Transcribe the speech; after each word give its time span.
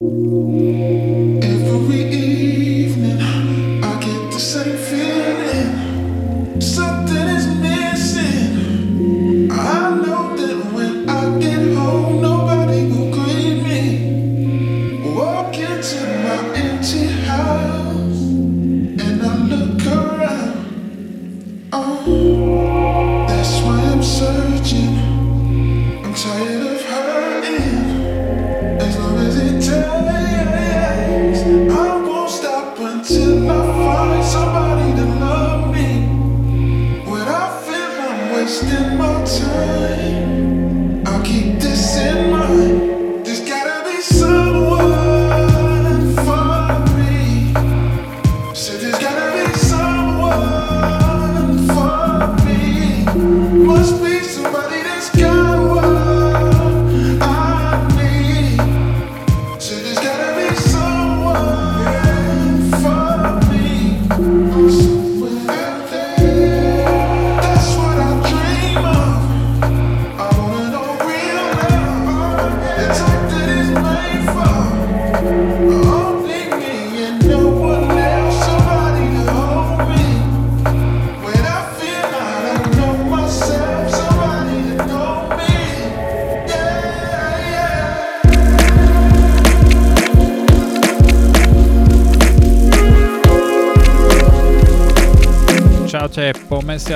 Thank 0.00 1.44
you. 1.44 1.57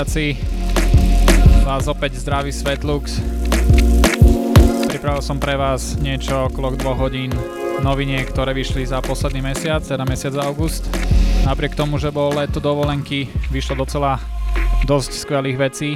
Mesiaci 0.02 0.34
vás 1.62 1.86
opäť 1.86 2.18
zdraví 2.18 2.50
Svetlux. 2.50 3.22
Pripravil 4.90 5.22
som 5.22 5.38
pre 5.38 5.54
vás 5.54 5.94
niečo 6.02 6.50
okolo 6.50 6.74
2 6.74 6.82
hodín 6.98 7.30
noviniek, 7.86 8.26
ktoré 8.26 8.50
vyšli 8.50 8.82
za 8.82 8.98
posledný 8.98 9.54
mesiac, 9.54 9.78
teda 9.78 10.02
mesiac 10.02 10.34
august. 10.42 10.90
Napriek 11.46 11.78
tomu, 11.78 12.02
že 12.02 12.10
bol 12.10 12.34
leto 12.34 12.58
dovolenky, 12.58 13.30
vyšlo 13.54 13.78
docela 13.78 14.18
dosť 14.82 15.22
skvelých 15.22 15.70
vecí. 15.70 15.94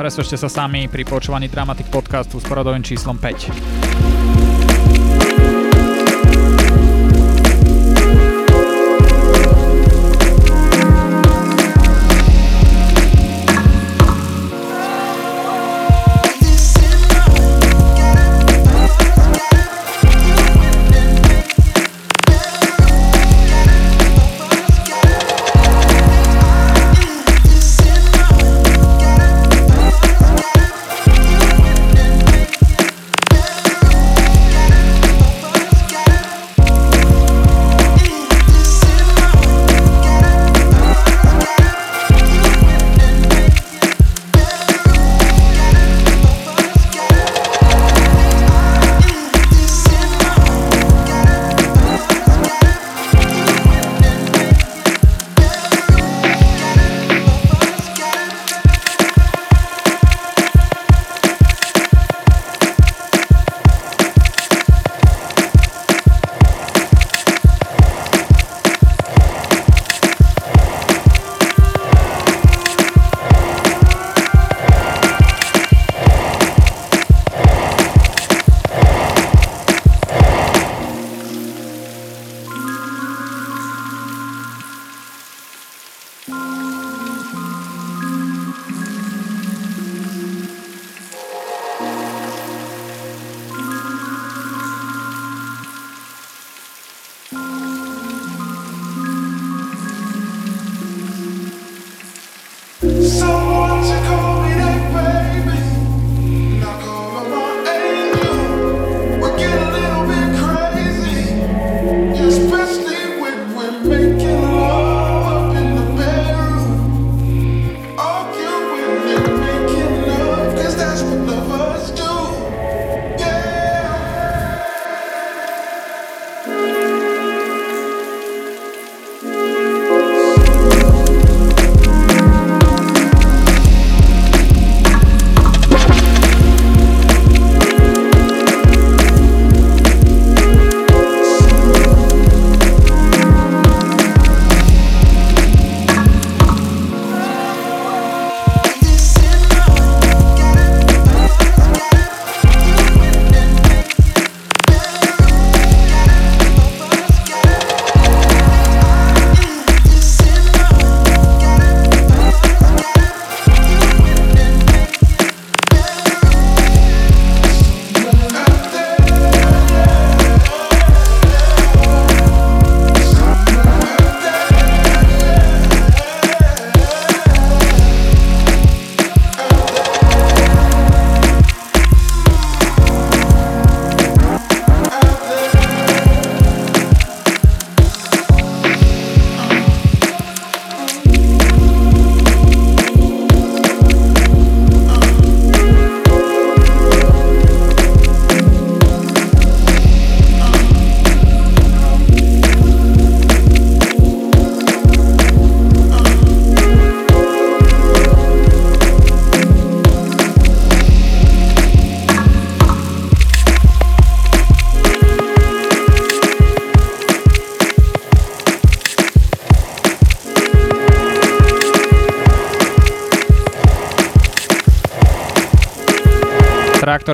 Presvedčte 0.00 0.40
sa 0.40 0.48
sami 0.48 0.88
pri 0.88 1.04
počúvaní 1.04 1.52
Dramatic 1.52 1.92
podcastu 1.92 2.40
s 2.40 2.48
poradovým 2.48 2.80
číslom 2.80 3.20
5. 3.20 3.81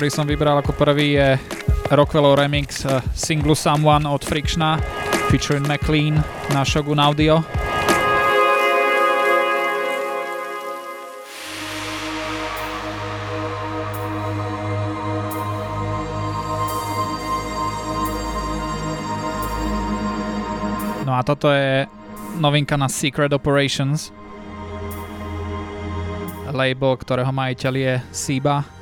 ktorý 0.09 0.25
som 0.25 0.33
vybral 0.33 0.57
ako 0.57 0.73
prvý 0.73 1.21
je 1.21 1.37
Rockwellov 1.93 2.41
remix 2.41 2.81
uh, 2.81 2.97
singlu 3.13 3.53
Someone 3.53 4.09
od 4.09 4.25
Frictiona 4.25 4.81
featuring 5.29 5.61
McLean 5.69 6.17
na 6.49 6.65
Shogun 6.65 6.97
Audio. 6.97 7.45
No 21.05 21.13
a 21.13 21.21
toto 21.21 21.53
je 21.53 21.85
novinka 22.41 22.73
na 22.81 22.89
Secret 22.89 23.29
Operations, 23.29 24.09
label, 26.49 26.97
ktorého 26.97 27.29
majiteľ 27.29 27.73
je 27.77 27.93
Siba. 28.09 28.78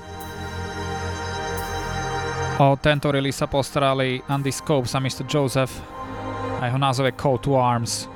O 2.57 2.74
tento 2.74 3.13
release 3.13 3.38
sa 3.38 3.45
postarali 3.45 4.18
Andy 4.25 4.50
Scopes 4.50 4.98
a 4.98 5.00
Mr. 5.00 5.30
Joseph 5.30 5.69
a 6.57 6.65
jeho 6.65 6.81
názov 6.81 7.06
je 7.06 7.13
Call 7.13 7.38
to 7.38 7.54
Arms. 7.54 8.09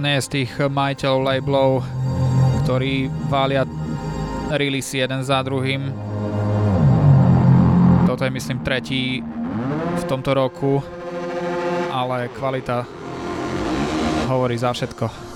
Nie 0.00 0.16
z 0.16 0.28
tých 0.42 0.52
majiteľov 0.56 1.20
labelov, 1.20 1.70
ktorí 2.64 3.12
vália 3.28 3.68
release 4.50 4.96
jeden 4.96 5.20
za 5.20 5.44
druhým. 5.44 5.92
Toto 8.08 8.24
je 8.24 8.32
myslím 8.32 8.64
tretí 8.64 9.20
v 9.96 10.04
tomto 10.08 10.34
roku, 10.34 10.82
ale 11.92 12.32
kvalita 12.32 12.82
hovorí 14.26 14.58
za 14.58 14.72
všetko. 14.72 15.29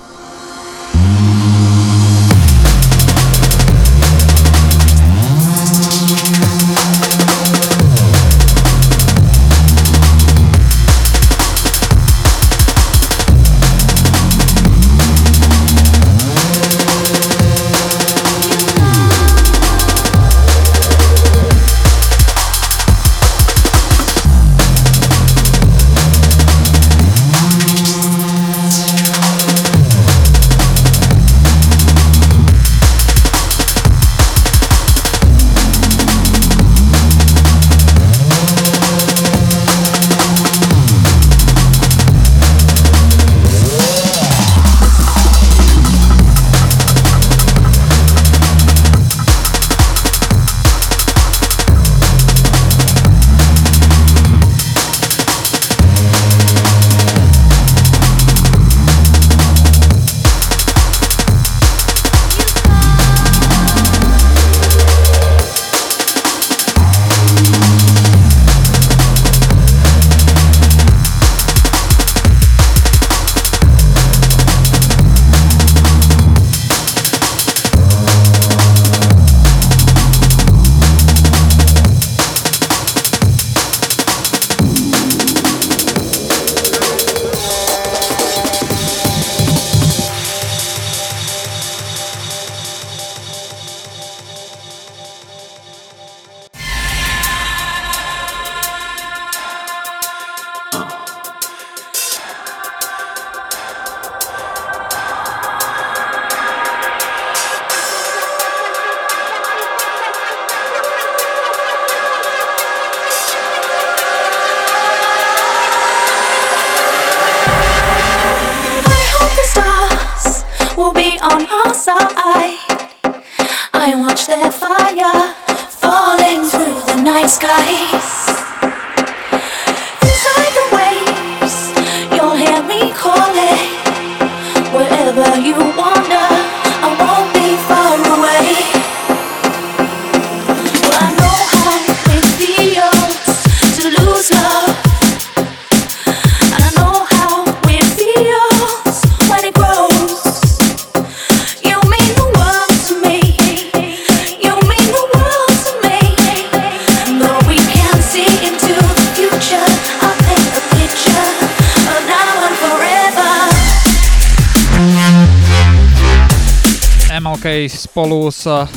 S 168.45 168.69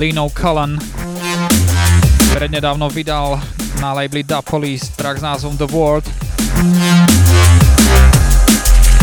Linou 0.00 0.32
Cullen 0.32 0.80
prednedávno 2.32 2.88
vydal 2.88 3.36
na 3.80 3.92
labeli 3.92 4.24
Da 4.24 4.40
Police 4.40 4.88
track 4.96 5.20
s 5.20 5.22
názvom 5.22 5.52
The 5.56 5.68
World. 5.68 6.08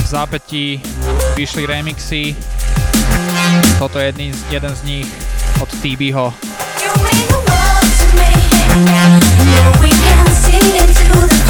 V 0.01 0.08
zápätí 0.10 0.82
vyšli 1.38 1.66
remixy, 1.66 2.34
toto 3.78 4.01
je 4.01 4.06
jedný, 4.06 4.34
jeden 4.50 4.75
z 4.75 4.82
nich 4.84 5.08
od 5.62 5.70
TBho. 5.78 6.34
we 9.78 9.94
can 9.94 10.25
see 10.34 10.58
into 10.74 11.22
the 11.22 11.49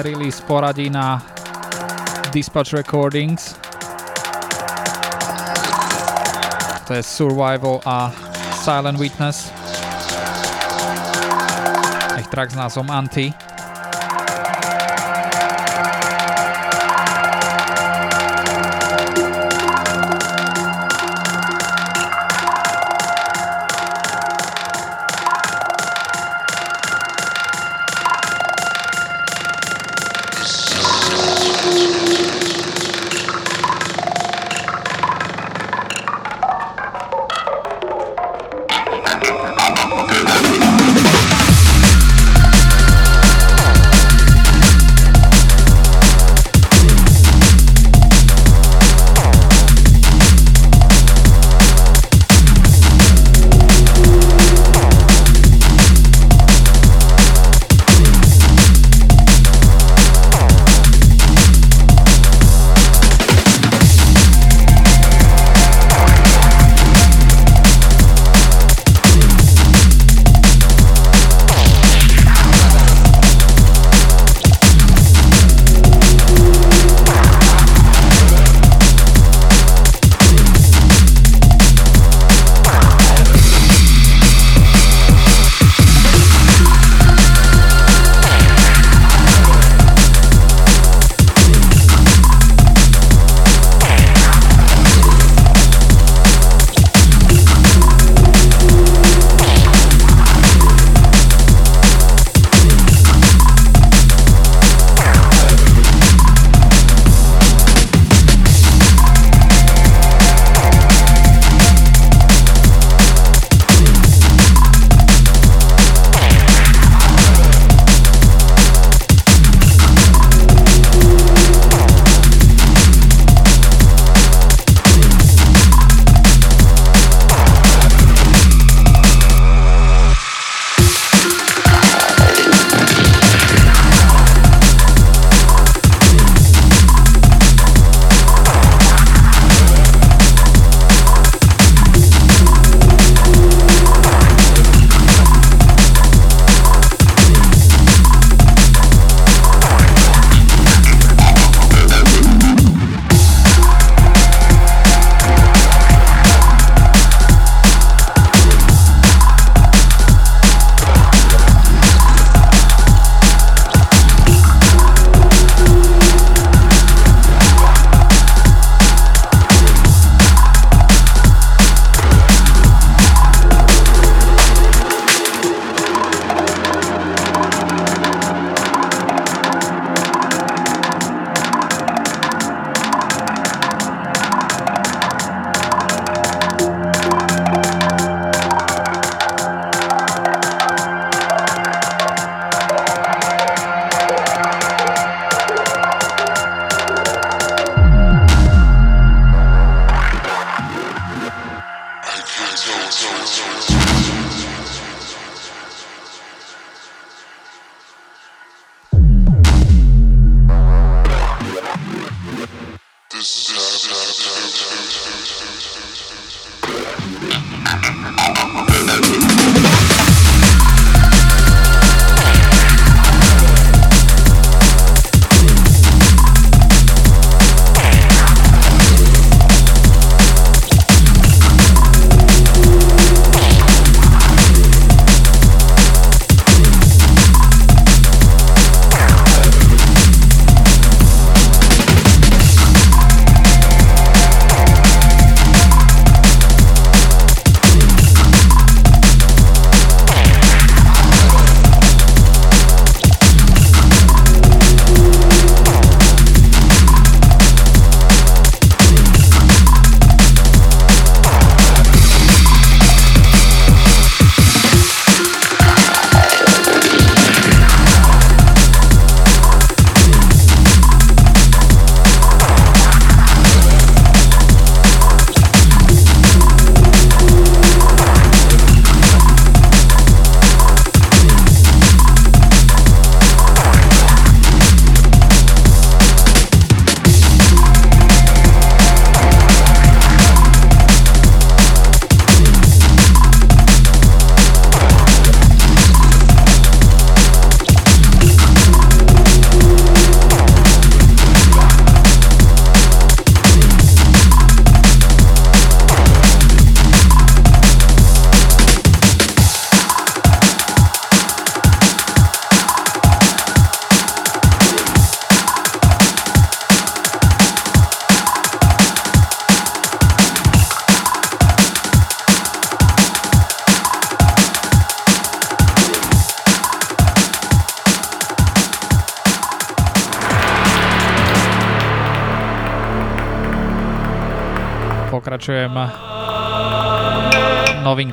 release 0.00 0.40
poradí 0.40 0.90
na 0.90 1.20
Dispatch 2.32 2.72
Recordings. 2.72 3.56
To 6.86 6.94
je 6.94 7.02
Survival 7.02 7.80
a 7.84 8.12
Silent 8.64 8.98
Witness. 8.98 9.52
Ich 12.18 12.26
track 12.32 12.50
s 12.50 12.54
názvom 12.54 12.90
Anti. 12.90 13.45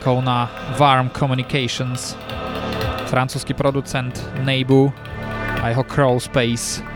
Novinkou 0.04 0.22
na 0.22 0.52
Warm 0.78 1.10
Communications. 1.10 2.18
Francúzsky 3.08 3.54
producent 3.54 4.20
Neibu 4.44 4.94
a 5.62 5.70
jeho 5.70 5.84
Crawl 5.84 6.20
Space. 6.20 6.93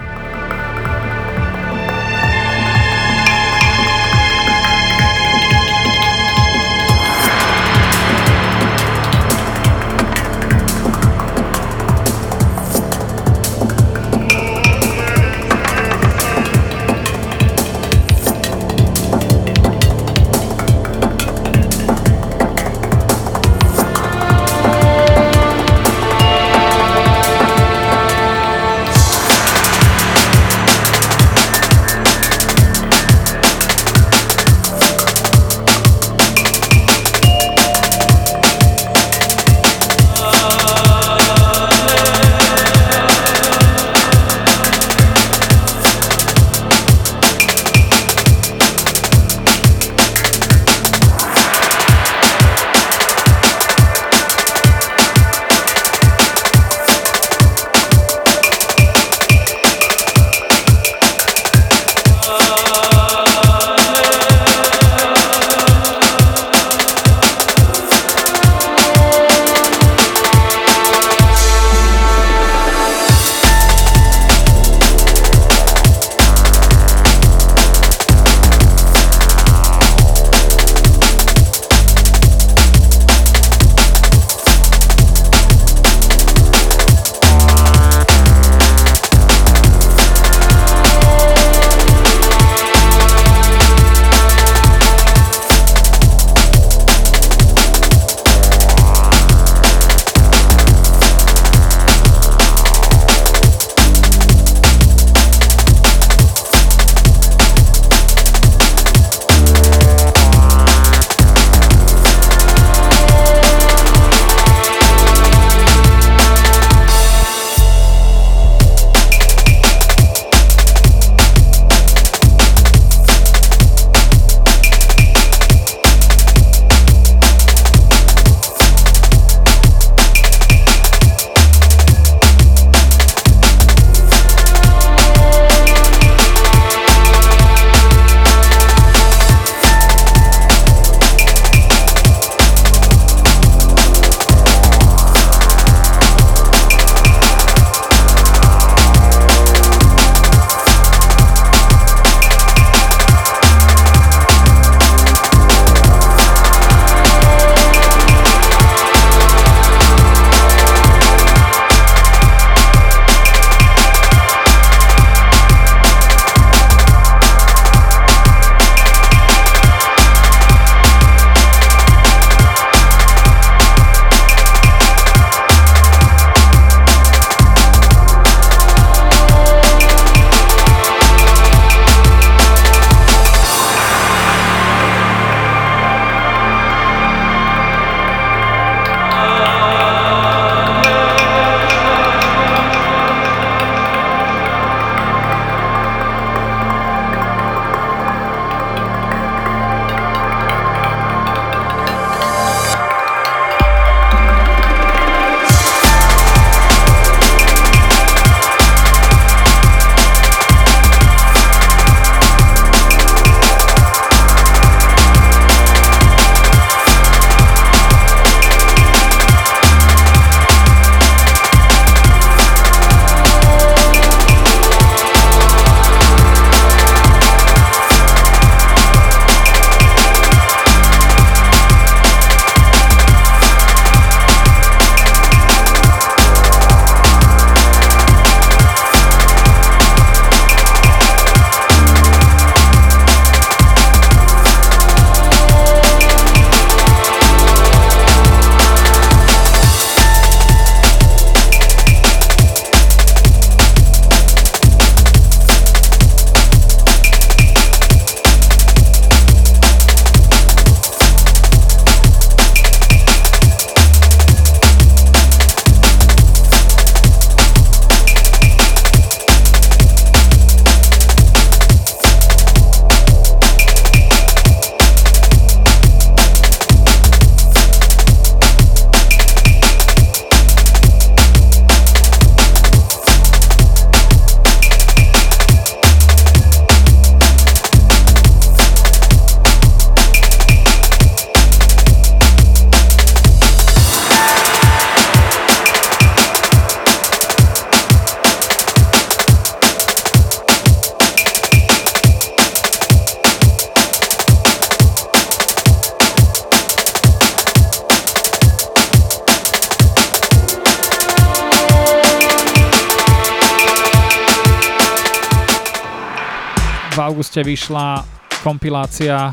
Auguste 317.37 317.53
vyšla 317.53 318.01
kompilácia 318.41 319.29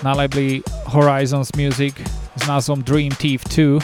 na 0.00 0.16
labeli 0.16 0.64
Horizons 0.88 1.52
Music 1.60 2.00
s 2.40 2.42
názvom 2.48 2.80
Dream 2.80 3.12
Thief 3.12 3.44
2. 3.52 3.76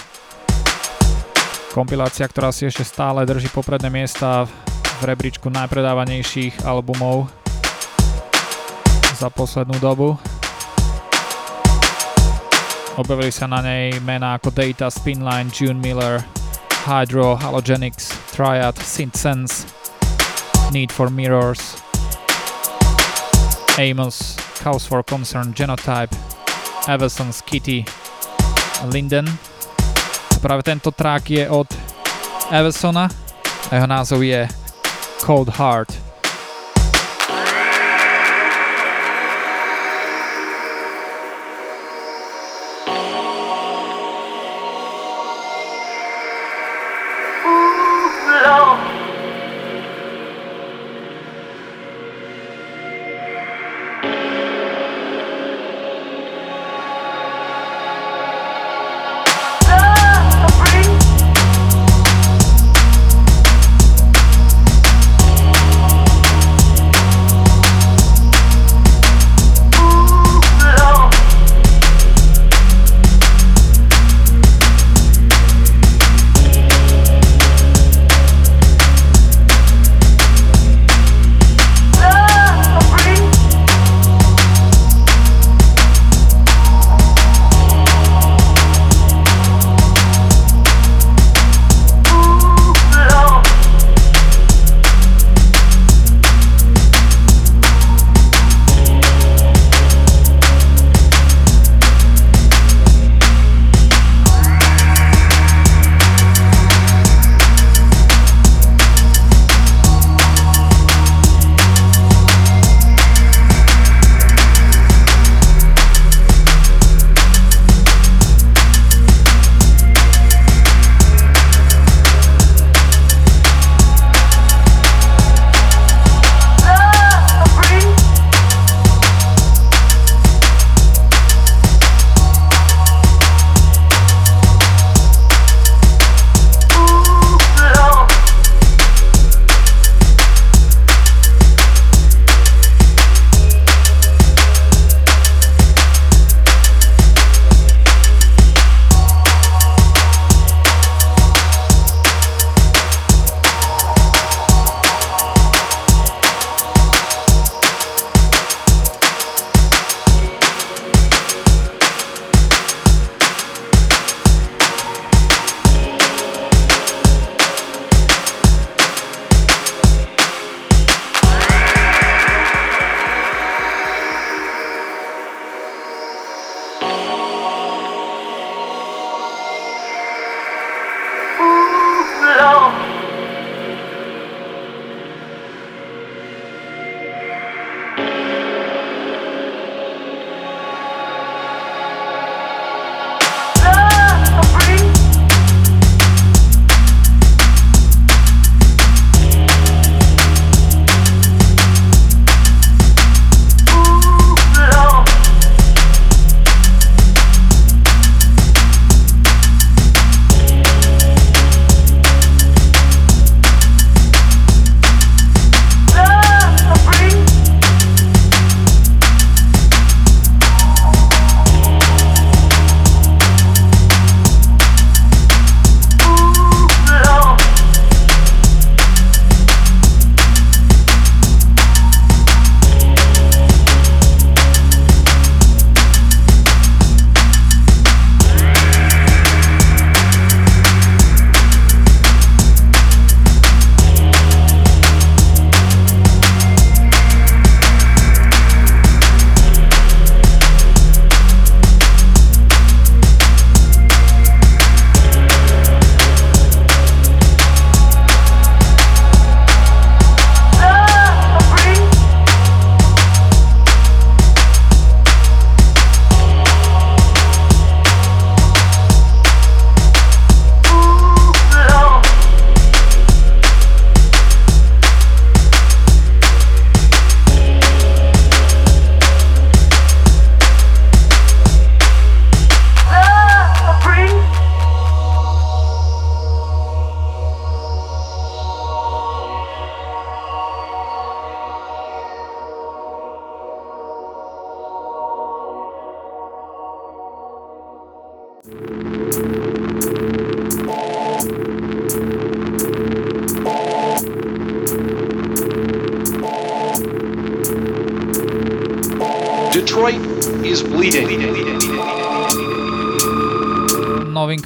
Kompilácia, 1.76 2.24
ktorá 2.24 2.48
si 2.56 2.64
ešte 2.64 2.88
stále 2.88 3.28
drží 3.28 3.52
popredné 3.52 3.92
miesta 3.92 4.48
v 4.48 5.02
rebríčku 5.04 5.52
najpredávanejších 5.52 6.64
albumov 6.64 7.28
za 9.20 9.28
poslednú 9.28 9.76
dobu. 9.76 10.16
Objavili 12.96 13.28
sa 13.28 13.44
na 13.44 13.60
nej 13.60 13.92
mená 14.08 14.40
ako 14.40 14.56
Data, 14.56 14.88
Spinline, 14.88 15.52
June 15.52 15.84
Miller, 15.84 16.24
Hydro, 16.88 17.36
Halogenics, 17.36 18.08
Triad, 18.32 18.80
Synthsense, 18.80 19.68
Need 20.72 20.88
for 20.88 21.12
Mirrors, 21.12 21.84
Amos, 23.78 24.36
Cause 24.62 24.86
for 24.88 25.02
Concern, 25.02 25.54
Genotype, 25.54 26.16
Everson's 26.88 27.42
Kitty, 27.42 27.84
Linden. 28.92 29.26
A 30.36 30.38
práve 30.38 30.62
tento 30.62 30.90
track 30.90 31.30
je 31.30 31.50
od 31.50 31.66
Eversona 32.50 33.08
a 33.70 33.74
jeho 33.74 33.86
názov 33.86 34.22
je 34.22 34.48
Cold 35.18 35.48
Heart. 35.48 36.03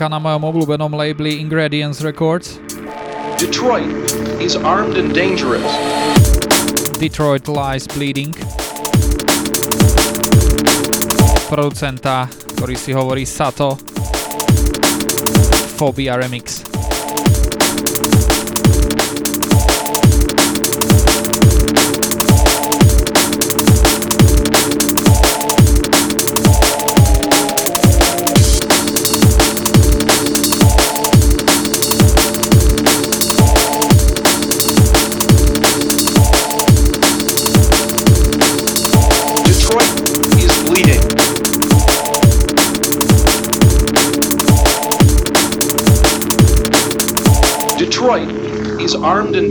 Na 0.08 0.16
mojom 0.16 0.44
obľúbenom 0.48 0.92
labeli 0.92 1.40
Ingredients 1.40 2.00
Records. 2.00 2.60
Detroit 3.36 3.88
is 4.40 4.56
armed 4.56 4.96
and 4.96 5.12
dangerous. 5.12 5.68
Detroit 6.96 7.46
Lies 7.46 7.84
Bleeding. 7.86 8.32
Producenta, 11.48 12.28
ktorý 12.56 12.74
si 12.76 12.90
hovorí 12.92 13.24
Sato. 13.28 13.80
Phobia 15.78 16.18
Remix. 16.18 16.67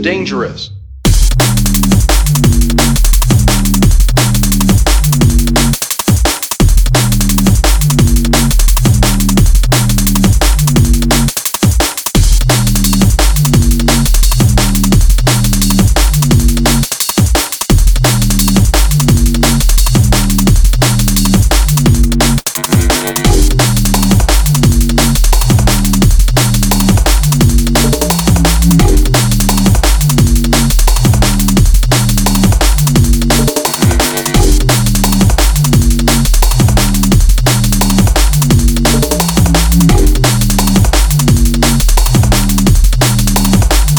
Armed 0.08 0.26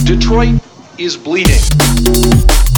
and 0.10 0.22
dangerous. 0.22 0.60
is 0.98 1.16
bleeding. 1.16 2.69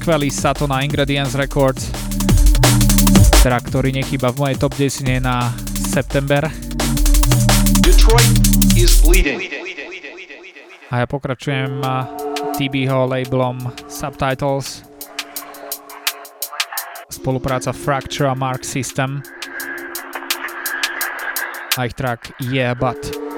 Skvelý 0.00 0.32
Sato 0.32 0.64
na 0.64 0.80
Ingredients 0.80 1.36
Records, 1.36 1.92
teda 3.44 3.60
ktorý 3.60 3.92
nechýba 3.92 4.32
v 4.32 4.36
mojej 4.40 4.56
top 4.56 4.72
10 4.72 5.20
na 5.20 5.52
september. 5.76 6.48
A 10.88 10.94
ja 11.04 11.04
pokračujem 11.04 11.84
TBho 12.56 13.12
labelom 13.12 13.60
Subtitles. 13.92 14.88
Spolupráca 17.12 17.76
Fracture 17.76 18.32
a 18.32 18.34
Mark 18.34 18.64
System. 18.64 19.20
A 21.76 21.84
ich 21.84 21.92
track 21.92 22.32
Yeah 22.40 22.72
But. 22.72 23.29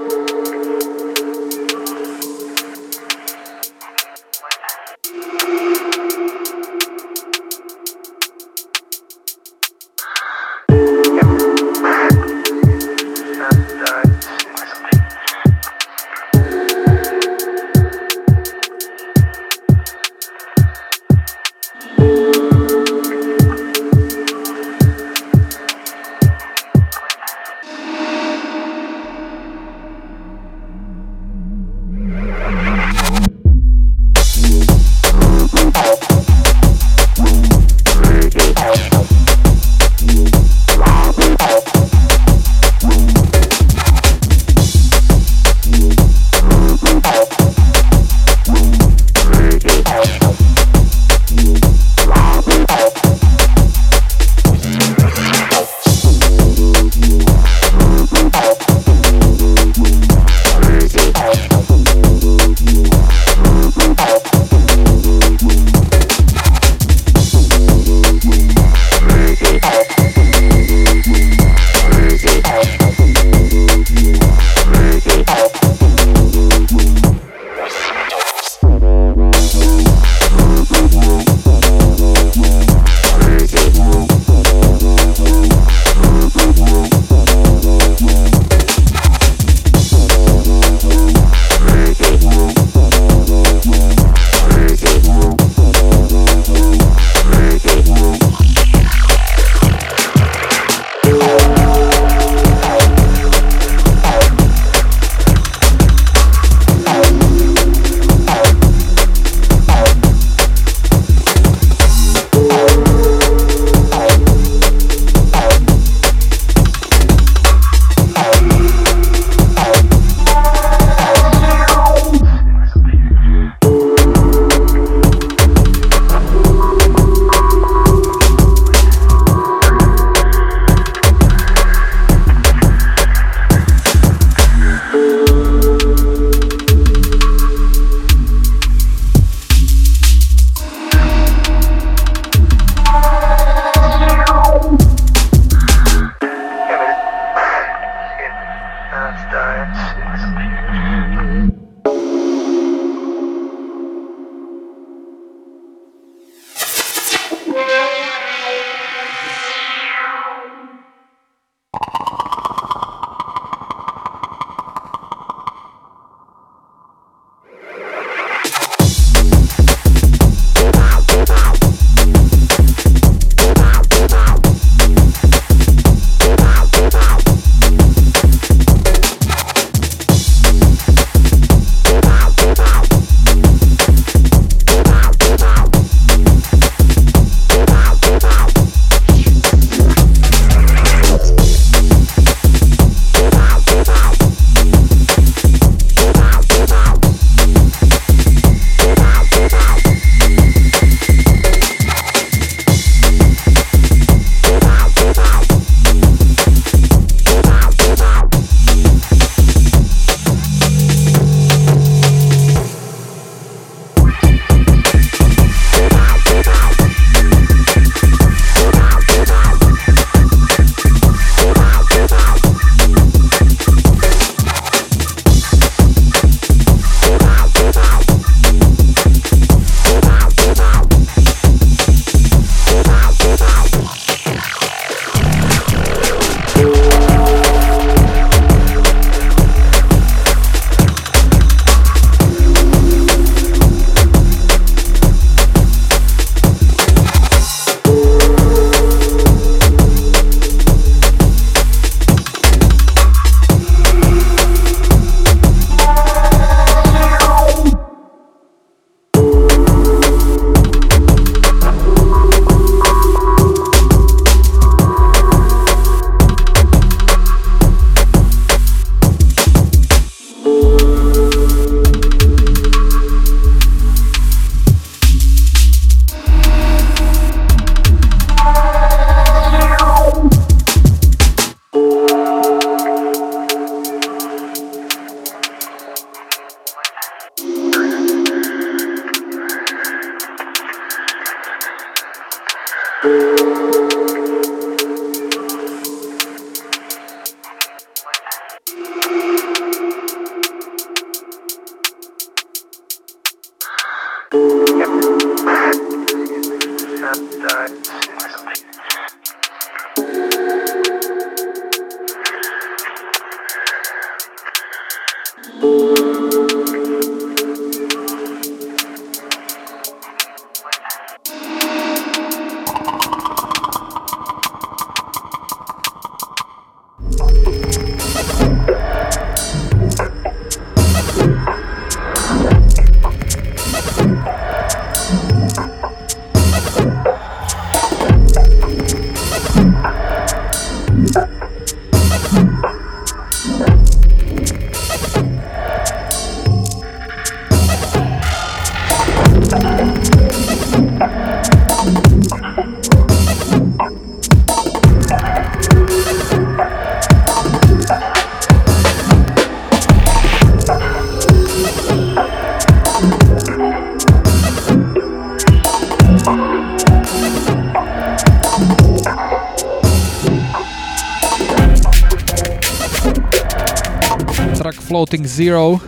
Zero 375.32 375.80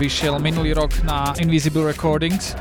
vyšiel 0.00 0.40
minulý 0.40 0.72
rok 0.72 0.88
na 1.04 1.36
Invisible 1.36 1.84
Recordings. 1.84 2.56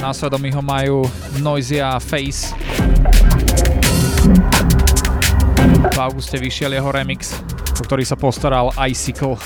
Na 0.00 0.16
ho 0.48 0.62
majú 0.64 1.04
Noisia 1.44 1.92
a 1.92 2.00
Face. 2.00 2.56
V 5.92 5.98
auguste 6.00 6.40
vyšiel 6.40 6.80
jeho 6.80 6.88
remix, 6.88 7.36
o 7.76 7.84
ktorý 7.84 8.08
sa 8.08 8.16
postaral 8.16 8.72
Icicle. 8.80 9.36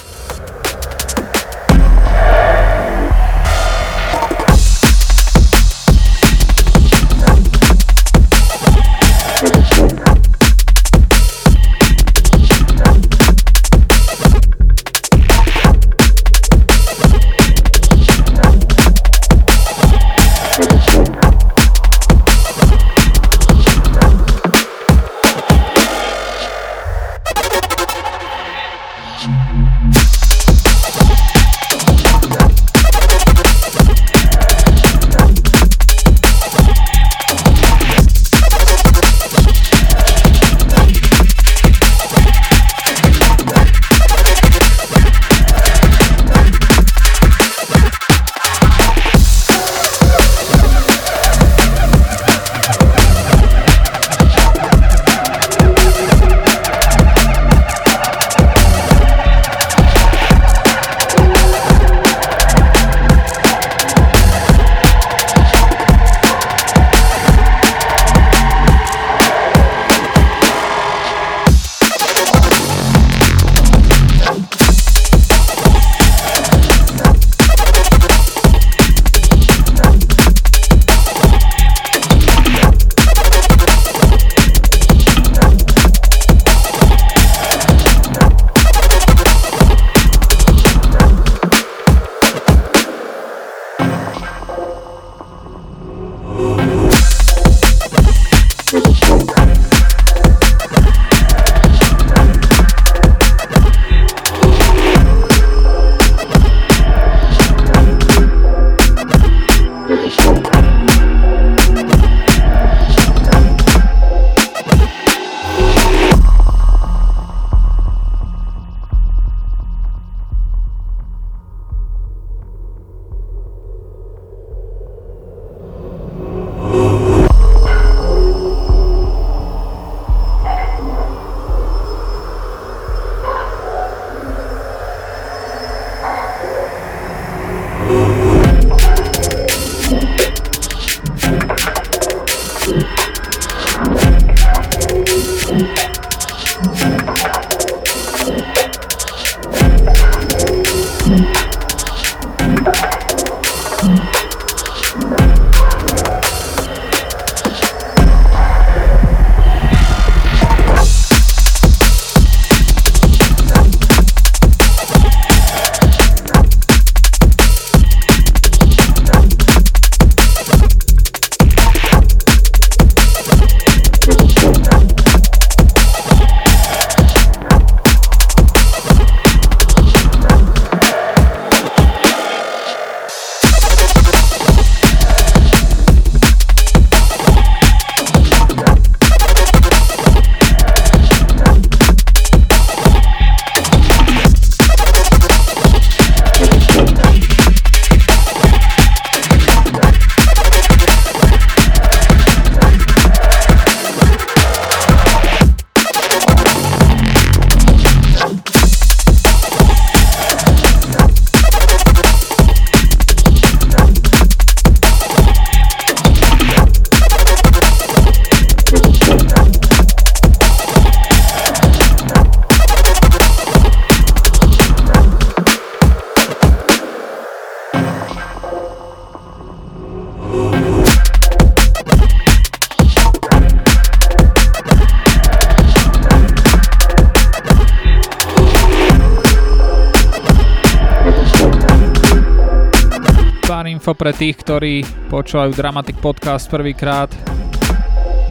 Pre 244.10 244.26
tých, 244.26 244.42
ktorí 244.42 244.74
počúvajú 245.06 245.54
Dramatic 245.54 245.94
Podcast 246.02 246.50
prvýkrát. 246.50 247.06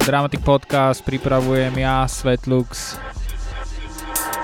Dramatic 0.04 0.44
Podcast 0.44 1.00
pripravujem 1.08 1.72
ja, 1.80 2.04
Svetlux, 2.04 3.00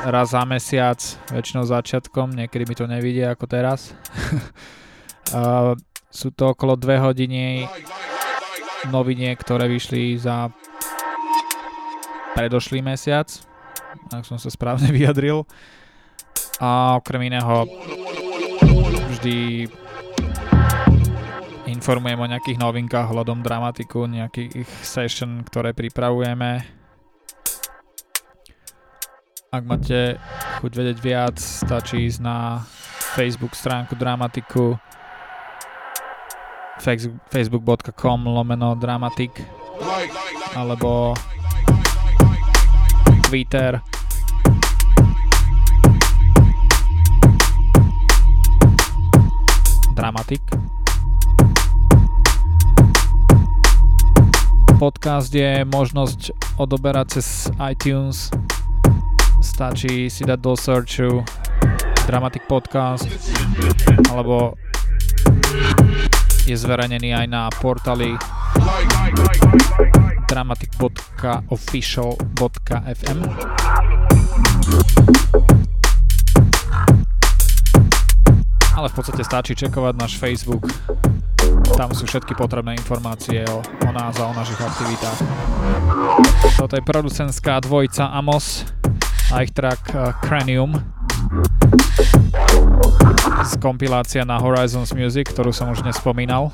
raz 0.07 0.31
za 0.31 0.47
mesiac, 0.47 0.95
väčšinou 1.35 1.67
začiatkom, 1.67 2.31
niekedy 2.31 2.63
mi 2.63 2.71
to 2.71 2.87
nevidia 2.87 3.35
ako 3.35 3.51
teraz. 3.51 3.91
uh, 5.35 5.75
sú 6.07 6.31
to 6.31 6.55
okolo 6.55 6.79
2 6.79 7.03
hodiny 7.03 7.67
noviniek, 8.87 9.35
ktoré 9.35 9.67
vyšli 9.67 10.15
za 10.15 10.55
predošlý 12.31 12.79
mesiac, 12.79 13.27
ak 14.07 14.23
som 14.23 14.39
sa 14.39 14.47
správne 14.47 14.87
vyjadril. 14.95 15.43
A 16.63 16.95
okrem 16.95 17.27
iného 17.27 17.67
vždy 19.19 19.67
informujem 21.65 22.19
o 22.21 22.29
nejakých 22.29 22.61
novinkách 22.61 23.09
hľadom 23.09 23.41
dramatiku, 23.41 24.05
nejakých 24.05 24.65
session, 24.85 25.41
ktoré 25.45 25.73
pripravujeme. 25.73 26.61
Ak 29.49 29.63
máte 29.63 30.19
chuť 30.61 30.71
vedieť 30.75 30.97
viac, 30.99 31.35
stačí 31.39 32.05
ísť 32.11 32.19
na 32.21 32.61
Facebook 33.15 33.55
stránku 33.55 33.95
Dramatiku 33.95 34.75
facebook.com 37.31 38.19
lomeno 38.27 38.75
dramatik 38.75 39.31
alebo 40.53 41.15
Twitter 43.31 43.79
Dramatik 49.95 50.64
Podcast 54.85 55.33
je 55.33 55.65
možnosť 55.65 56.29
odoberať 56.61 57.17
cez 57.17 57.49
iTunes. 57.57 58.29
Stačí 59.41 60.13
si 60.13 60.21
dať 60.21 60.37
do 60.37 60.53
searchu 60.53 61.25
Dramatic 62.05 62.45
Podcast 62.45 63.09
alebo 64.13 64.53
je 66.45 66.53
zverejnený 66.53 67.17
aj 67.17 67.25
na 67.25 67.49
portáli 67.49 68.13
dramatic.official.fm 70.29 73.19
ale 78.77 78.85
v 78.85 78.93
podstate 78.93 79.25
stačí 79.25 79.57
čekovať 79.57 79.93
náš 79.97 80.21
Facebook 80.21 80.69
tam 81.73 81.89
sú 81.97 82.05
všetky 82.05 82.37
potrebné 82.37 82.77
informácie 82.77 83.41
o, 83.49 83.65
o 83.65 83.89
nás 83.89 84.13
a 84.21 84.29
o 84.29 84.33
našich 84.37 84.61
aktivitách. 84.61 85.19
Toto 86.61 86.77
je 86.77 86.83
producentská 86.85 87.65
dvojica 87.65 88.13
Amos 88.13 88.69
a 89.33 89.41
ich 89.41 89.49
track 89.49 89.81
uh, 89.97 90.13
Cranium 90.21 90.77
z 93.45 93.51
kompilácia 93.57 94.21
na 94.21 94.37
Horizons 94.37 94.93
Music, 94.93 95.33
ktorú 95.33 95.49
som 95.49 95.73
už 95.73 95.81
nespomínal. 95.81 96.53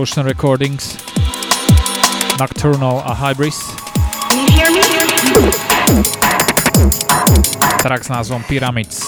Revolution 0.00 0.24
Recordings, 0.24 0.96
Nocturnal 2.38 3.02
a 3.04 3.12
Hybris. 3.12 3.76
Track 7.82 8.04
s 8.04 8.08
názvom 8.08 8.42
Pyramids. 8.48 9.04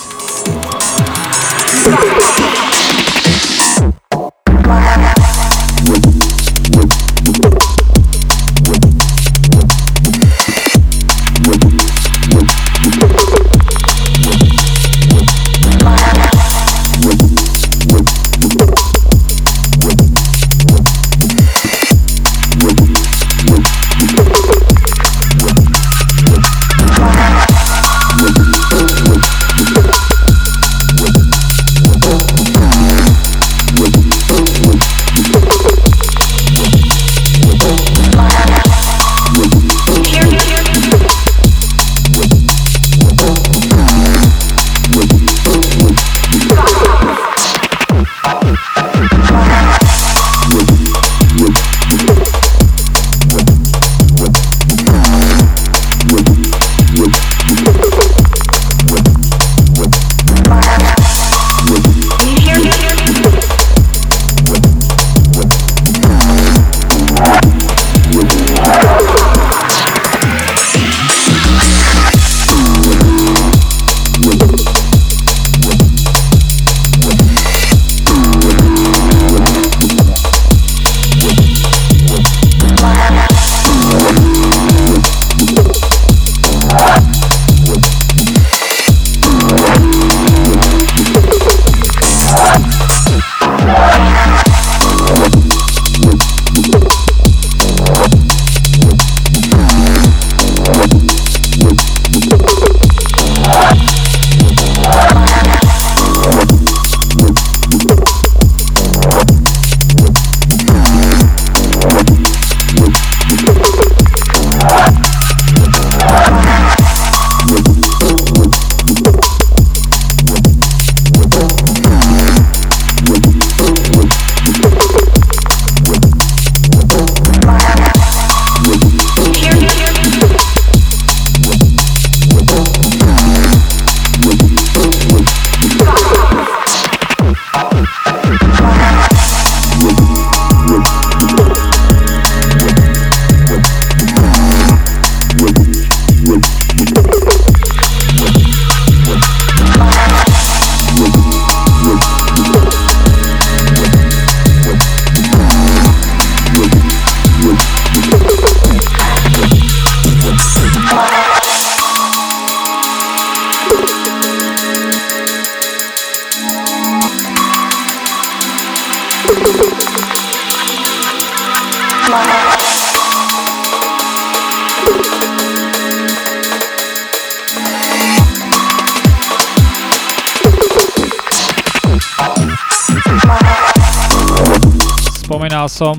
Som 185.83 185.99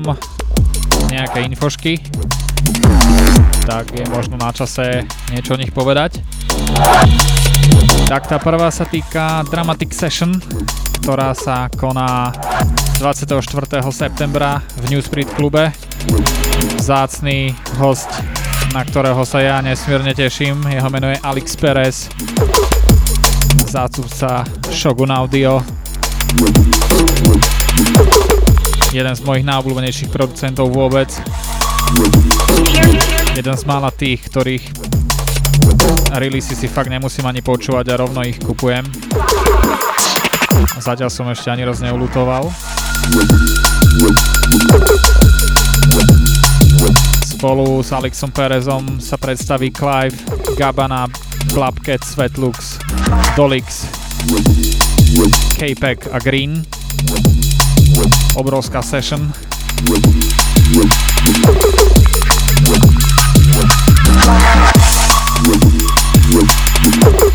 nejaké 1.12 1.44
infošky, 1.44 2.00
tak 3.68 3.92
je 3.92 4.00
možno 4.08 4.40
na 4.40 4.48
čase 4.48 5.04
niečo 5.28 5.52
o 5.52 5.60
nich 5.60 5.76
povedať. 5.76 6.24
Tak 8.08 8.24
tá 8.24 8.40
prvá 8.40 8.72
sa 8.72 8.88
týka 8.88 9.44
Dramatic 9.44 9.92
Session, 9.92 10.40
ktorá 11.04 11.36
sa 11.36 11.68
koná 11.68 12.32
24. 12.96 13.44
septembra 13.92 14.64
v 14.80 14.96
Newsprint 14.96 15.28
klube. 15.36 15.68
Zácný 16.80 17.52
host, 17.76 18.08
na 18.72 18.88
ktorého 18.88 19.20
sa 19.28 19.44
ja 19.44 19.60
nesmierne 19.60 20.16
teším, 20.16 20.64
jeho 20.64 20.88
meno 20.88 21.12
je 21.12 21.20
Alex 21.20 21.60
Perez, 21.60 22.08
zácupca 23.68 24.48
Shogun 24.72 25.12
Audio 25.12 25.60
jeden 28.94 29.10
z 29.10 29.26
mojich 29.26 29.42
najobľúbenejších 29.42 30.10
producentov 30.14 30.70
vôbec. 30.70 31.10
Jeden 33.34 33.56
z 33.58 33.64
mála 33.66 33.90
tých, 33.90 34.22
ktorých 34.30 34.70
releasy 36.14 36.54
si 36.54 36.70
fakt 36.70 36.94
nemusím 36.94 37.26
ani 37.26 37.42
počúvať 37.42 37.90
a 37.90 37.98
rovno 37.98 38.22
ich 38.22 38.38
kupujem. 38.38 38.86
Zatiaľ 40.78 41.10
som 41.10 41.26
ešte 41.26 41.50
ani 41.50 41.66
raz 41.66 41.82
neulutoval. 41.82 42.46
Spolu 47.26 47.82
s 47.82 47.90
Alexom 47.90 48.30
Perezom 48.30 49.02
sa 49.02 49.18
predstaví 49.18 49.74
Clive, 49.74 50.14
Gabana, 50.54 51.10
Blabcat, 51.50 52.06
Svetlux, 52.06 52.78
Dolix, 53.34 53.90
K-Pack 55.58 56.14
a 56.14 56.22
Green 56.22 56.62
obrovská 58.34 58.82
session. 58.82 59.32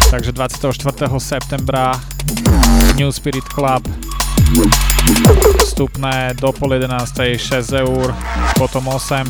Takže 0.09 0.31
24. 0.31 0.93
septembra 1.17 2.01
New 2.95 3.11
Spirit 3.11 3.43
Club 3.43 3.87
vstupné 5.59 6.33
do 6.41 6.51
pol 6.51 6.73
11. 6.73 7.13
6 7.37 7.71
eur, 7.71 8.15
potom 8.57 8.87
8. 8.87 9.23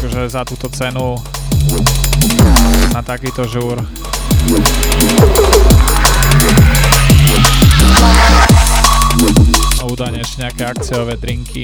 Takže 0.00 0.28
za 0.28 0.44
túto 0.44 0.68
cenu 0.68 1.16
na 2.94 3.02
takýto 3.02 3.44
žúr. 3.44 3.86
Thank 7.96 8.45
údajne 9.86 10.18
ešte 10.20 10.42
nejaké 10.42 10.62
akciové 10.66 11.14
drinky 11.16 11.62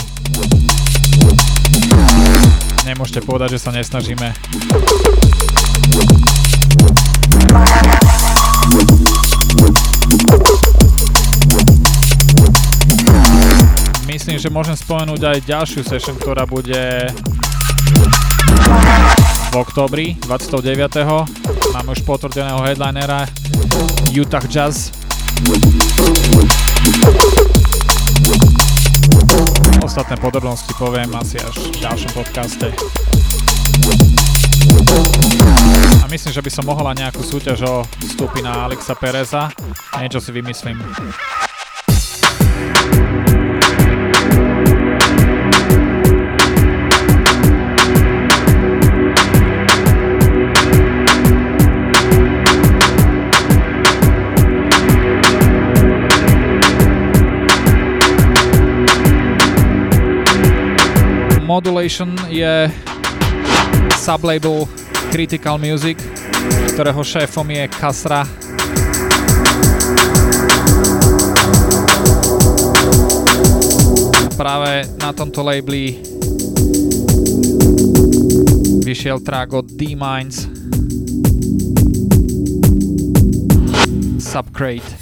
nemôžete 2.86 3.24
povedať, 3.26 3.56
že 3.56 3.62
sa 3.62 3.70
nesnažíme 3.74 4.30
Myslím, 14.06 14.36
že 14.38 14.52
môžem 14.52 14.76
spomenúť 14.76 15.20
aj 15.24 15.38
ďalšiu 15.48 15.82
session, 15.82 16.14
ktorá 16.14 16.44
bude 16.46 17.10
v 19.50 19.54
oktobri 19.56 20.20
29. 20.28 20.62
Máme 21.74 21.88
už 21.90 22.04
potvrdeného 22.04 22.60
headlinera 22.62 23.26
Utah 24.12 24.44
Jazz. 24.46 24.92
Ostatné 29.92 30.16
podrobnosti 30.24 30.72
poviem 30.80 31.12
asi 31.20 31.36
až 31.36 31.68
v 31.68 31.84
ďalšom 31.84 32.16
podcaste. 32.16 32.72
A 36.00 36.08
myslím, 36.08 36.32
že 36.32 36.40
by 36.40 36.48
som 36.48 36.64
mohla 36.64 36.96
nejakú 36.96 37.20
súťaž 37.20 37.60
o 37.68 37.84
vstupy 38.00 38.40
na 38.40 38.64
Alexa 38.72 38.96
Pereza. 38.96 39.52
Niečo 40.00 40.24
si 40.24 40.32
vymyslím. 40.32 40.80
Modulation 61.62 62.10
je 62.26 62.70
sublabel 63.94 64.66
Critical 65.14 65.62
Music, 65.62 65.94
ktorého 66.74 67.06
šéfom 67.06 67.46
je 67.46 67.70
Kasra. 67.70 68.26
A 74.10 74.26
práve 74.34 74.90
na 74.98 75.14
tomto 75.14 75.46
labeli 75.46 76.02
vyšiel 78.82 79.22
track 79.22 79.54
od 79.54 79.70
D-Minds 79.70 80.50
Subcrate. 84.18 85.01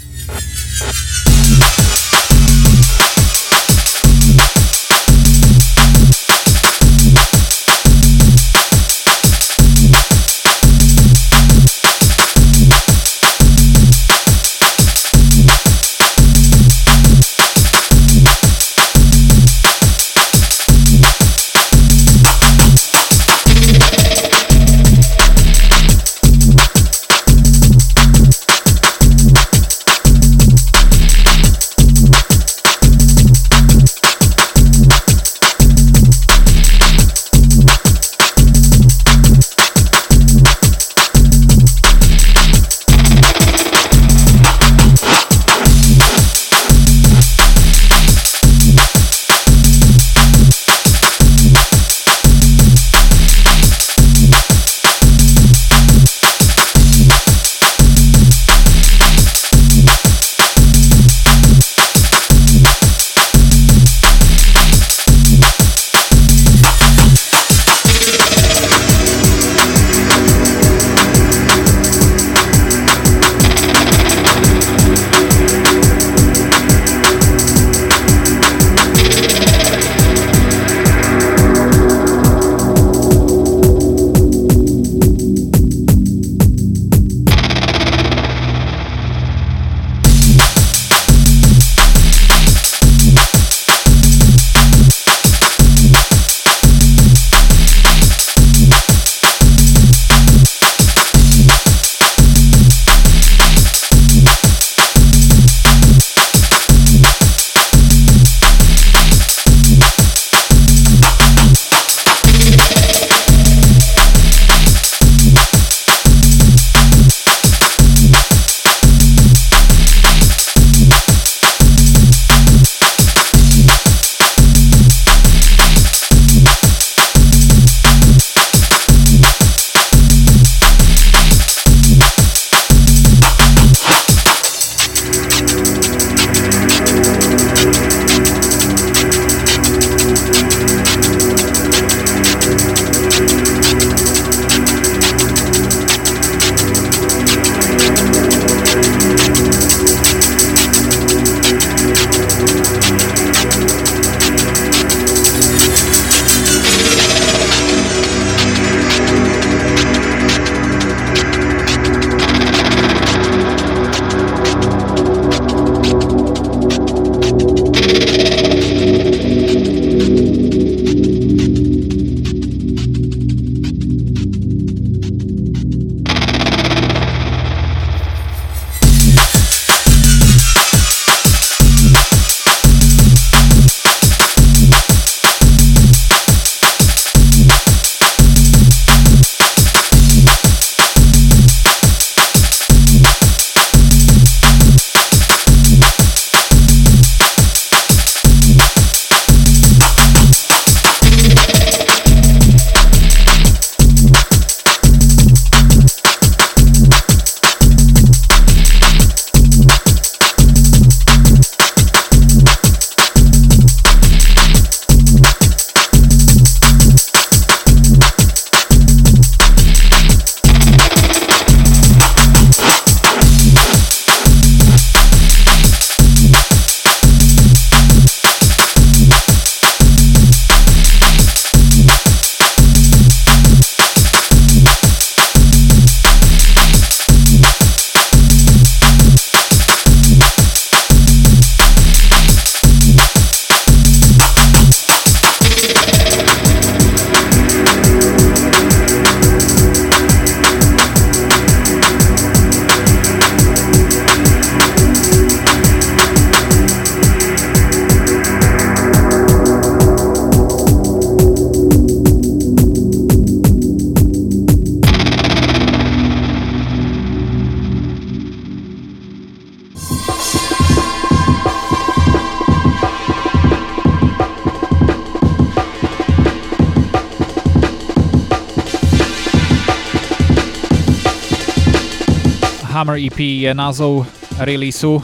Názov 283.61 284.09
releaseu 284.41 284.97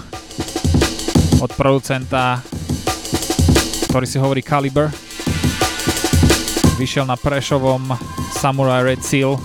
od 1.37 1.51
producenta, 1.53 2.41
ktorý 3.85 4.05
si 4.09 4.17
hovorí 4.17 4.41
Caliber. 4.41 4.89
Vyšiel 6.81 7.05
na 7.05 7.13
Prešovom 7.13 7.93
Samurai 8.33 8.81
Red 8.81 9.05
Seal 9.05 9.37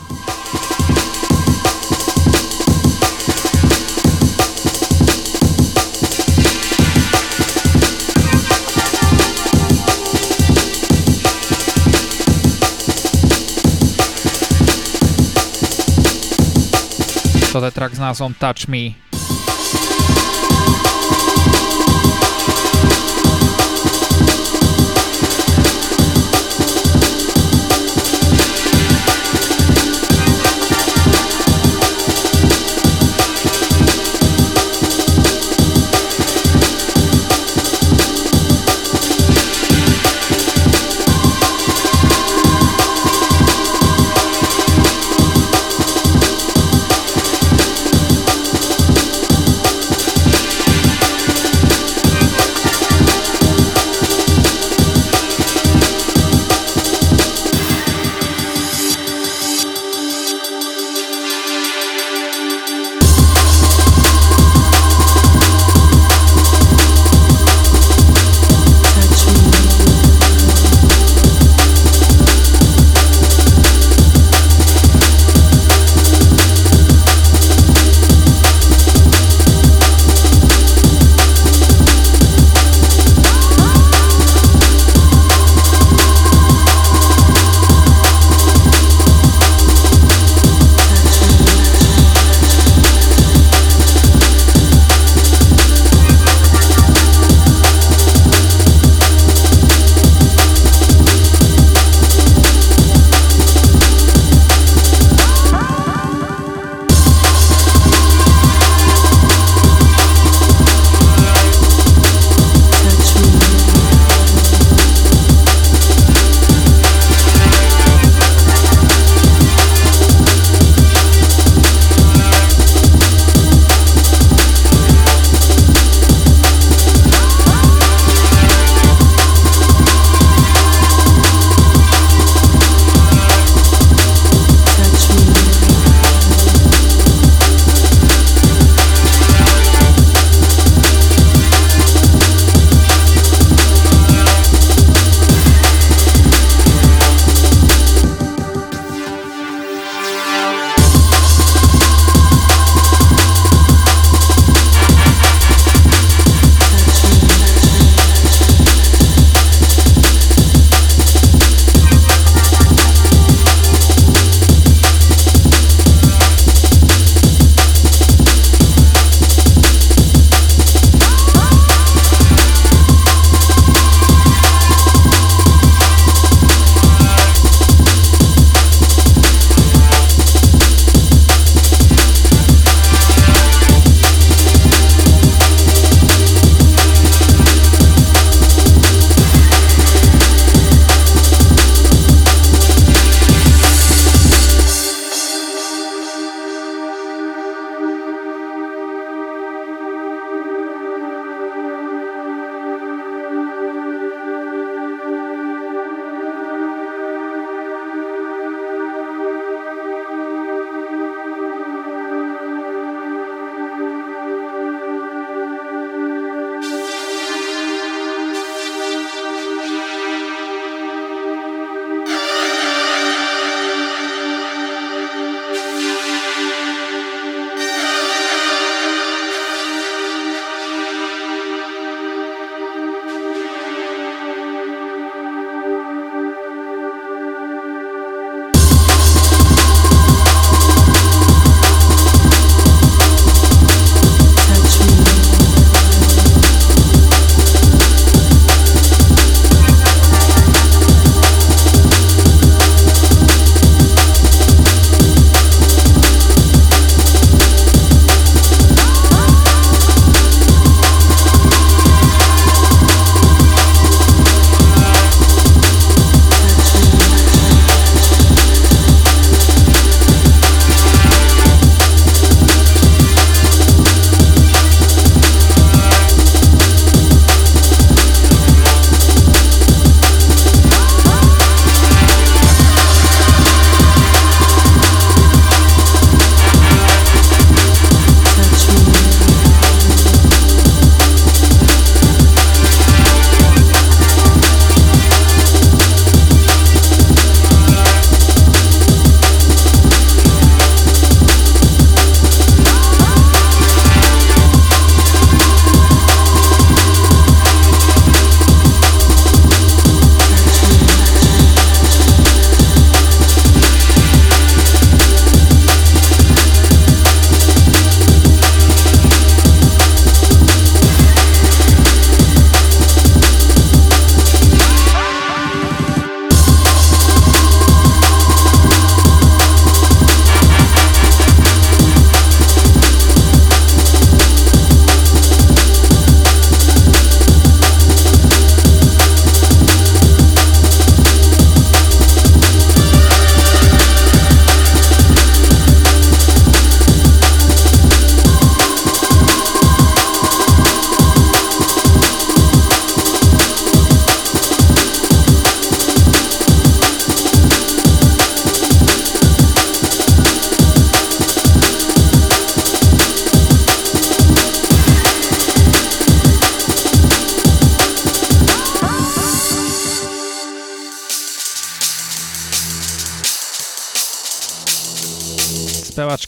Toto 17.53 17.68
je 17.68 17.76
track 17.76 17.92
s 17.92 18.00
názvom 18.00 18.32
Touch 18.32 18.64
Me. 18.64 19.11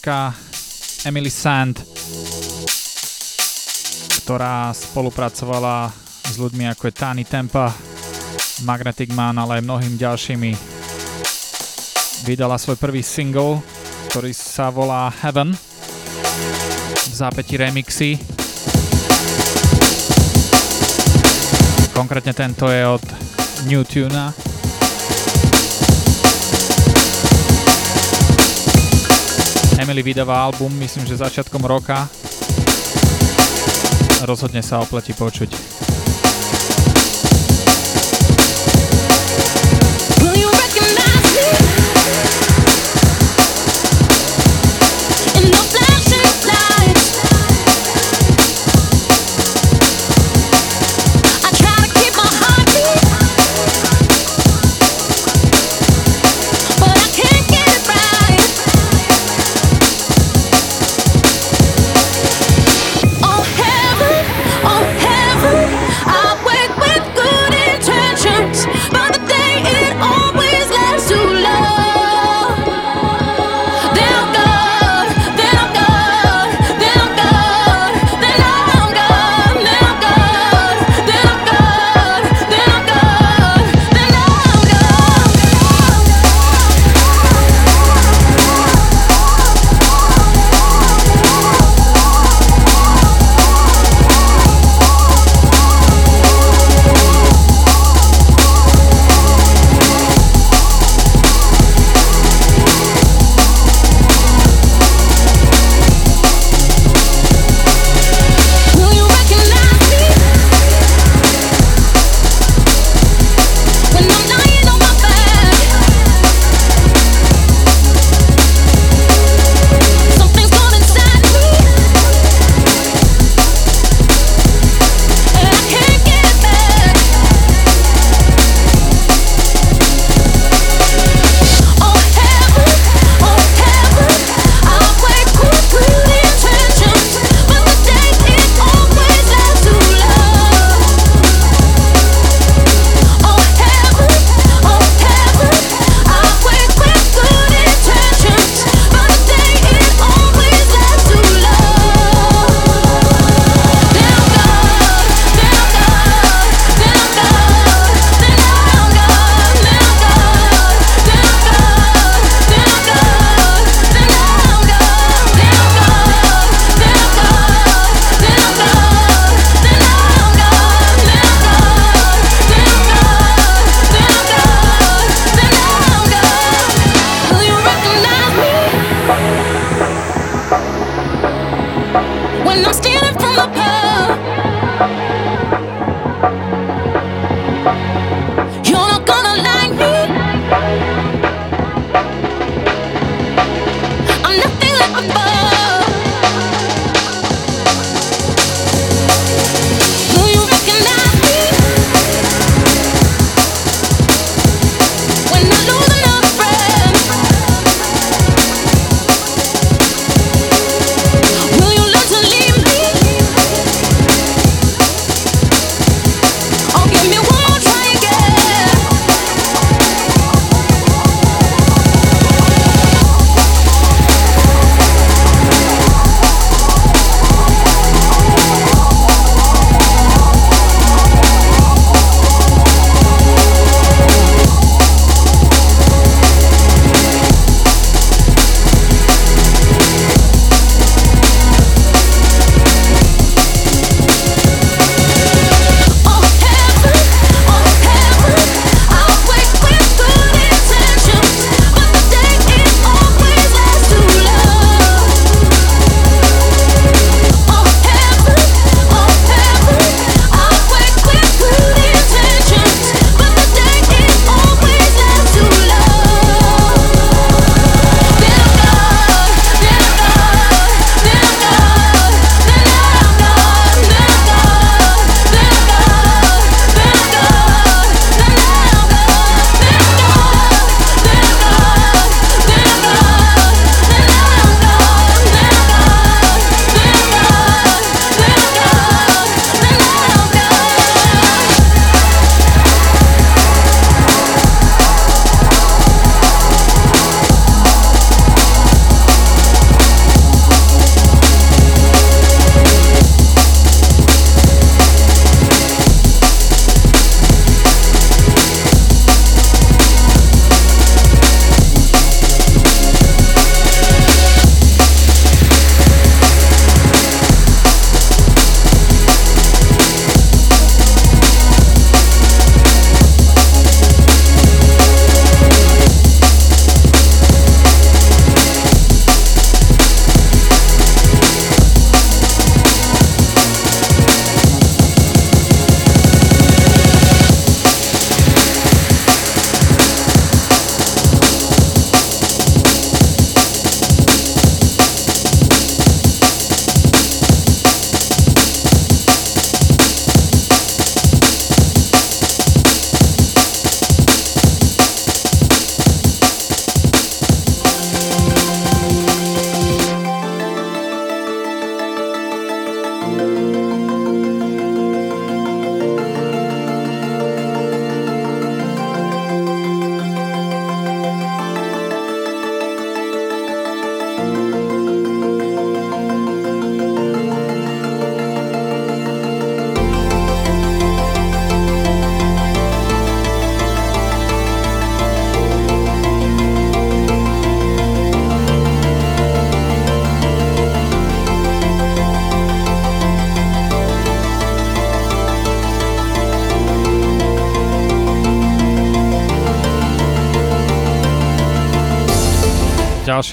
Spevačka 0.04 0.36
Emily 1.08 1.32
Sand, 1.32 1.80
ktorá 4.20 4.68
spolupracovala 4.76 5.88
s 6.28 6.36
ľuďmi 6.36 6.68
ako 6.68 6.92
je 6.92 6.92
Tani 6.92 7.24
Tempa, 7.24 7.72
Magnetic 8.68 9.08
Man, 9.16 9.40
ale 9.40 9.56
aj 9.56 9.64
mnohým 9.64 9.96
ďalšími. 9.96 10.52
Vydala 12.28 12.60
svoj 12.60 12.76
prvý 12.76 13.00
single, 13.00 13.64
ktorý 14.12 14.36
sa 14.36 14.68
volá 14.68 15.08
Heaven, 15.24 15.56
v 15.56 17.14
zápäti 17.16 17.56
remixy. 17.56 18.20
Konkrétne 21.96 22.36
tento 22.36 22.68
je 22.68 22.84
od 22.84 23.04
New 23.72 23.80
Tuna. 23.88 24.53
Emily 29.78 30.02
vydáva 30.02 30.44
album, 30.44 30.70
myslím, 30.78 31.06
že 31.06 31.16
začiatkom 31.16 31.64
roka. 31.66 32.06
Rozhodne 34.22 34.62
sa 34.62 34.80
opletí 34.80 35.12
počuť. 35.12 35.73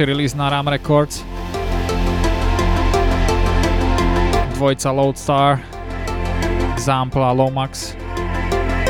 Ďalší 0.01 0.17
release 0.17 0.33
na 0.33 0.49
Ram 0.49 0.67
Records. 0.67 1.25
Dvojca 4.53 4.91
Loadstar, 4.91 5.59
Example 6.73 7.21
a 7.21 7.31
Lomax 7.31 7.95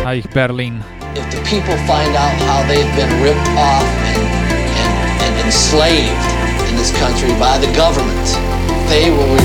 a 0.05 0.13
ich 0.13 0.27
Berlin. 0.33 0.83
If 1.15 1.27
the 1.35 1.43
people 1.43 1.75
find 1.83 2.15
out 2.15 2.31
how 2.47 2.63
they've 2.67 2.95
been 2.95 3.11
ripped 3.23 3.49
off 3.59 3.83
and, 4.07 4.23
and, 4.79 4.93
and 5.19 5.33
enslaved 5.45 6.23
in 6.71 6.79
this 6.79 6.95
country 6.95 7.35
by 7.35 7.59
the 7.59 7.67
government, 7.75 8.27
they 8.87 9.11
will 9.11 9.35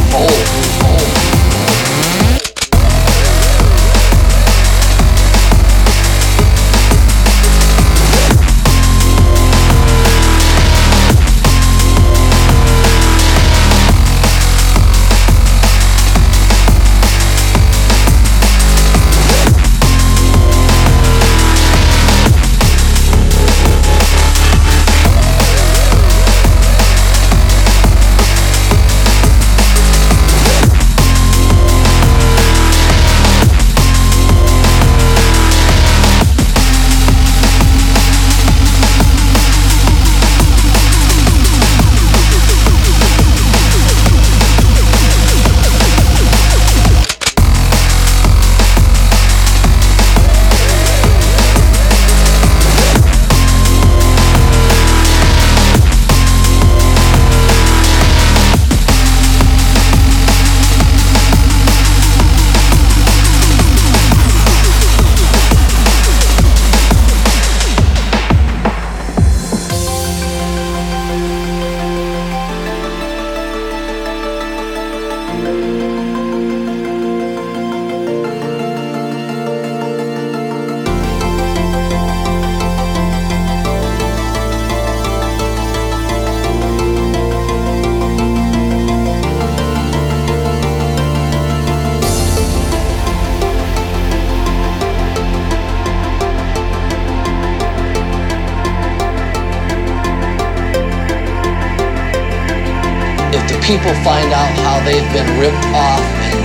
people 103.87 104.03
find 104.03 104.33
out 104.33 104.51
how 104.67 104.83
they've 104.83 105.13
been 105.15 105.31
ripped 105.39 105.67
off 105.71 106.03
and, 106.27 106.39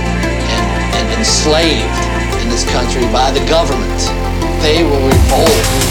and, 0.46 0.64
and 0.94 1.18
enslaved 1.18 1.98
in 2.38 2.48
this 2.48 2.62
country 2.70 3.02
by 3.10 3.32
the 3.32 3.42
government, 3.50 3.98
they 4.62 4.84
will 4.84 5.02
revolt, 5.02 5.81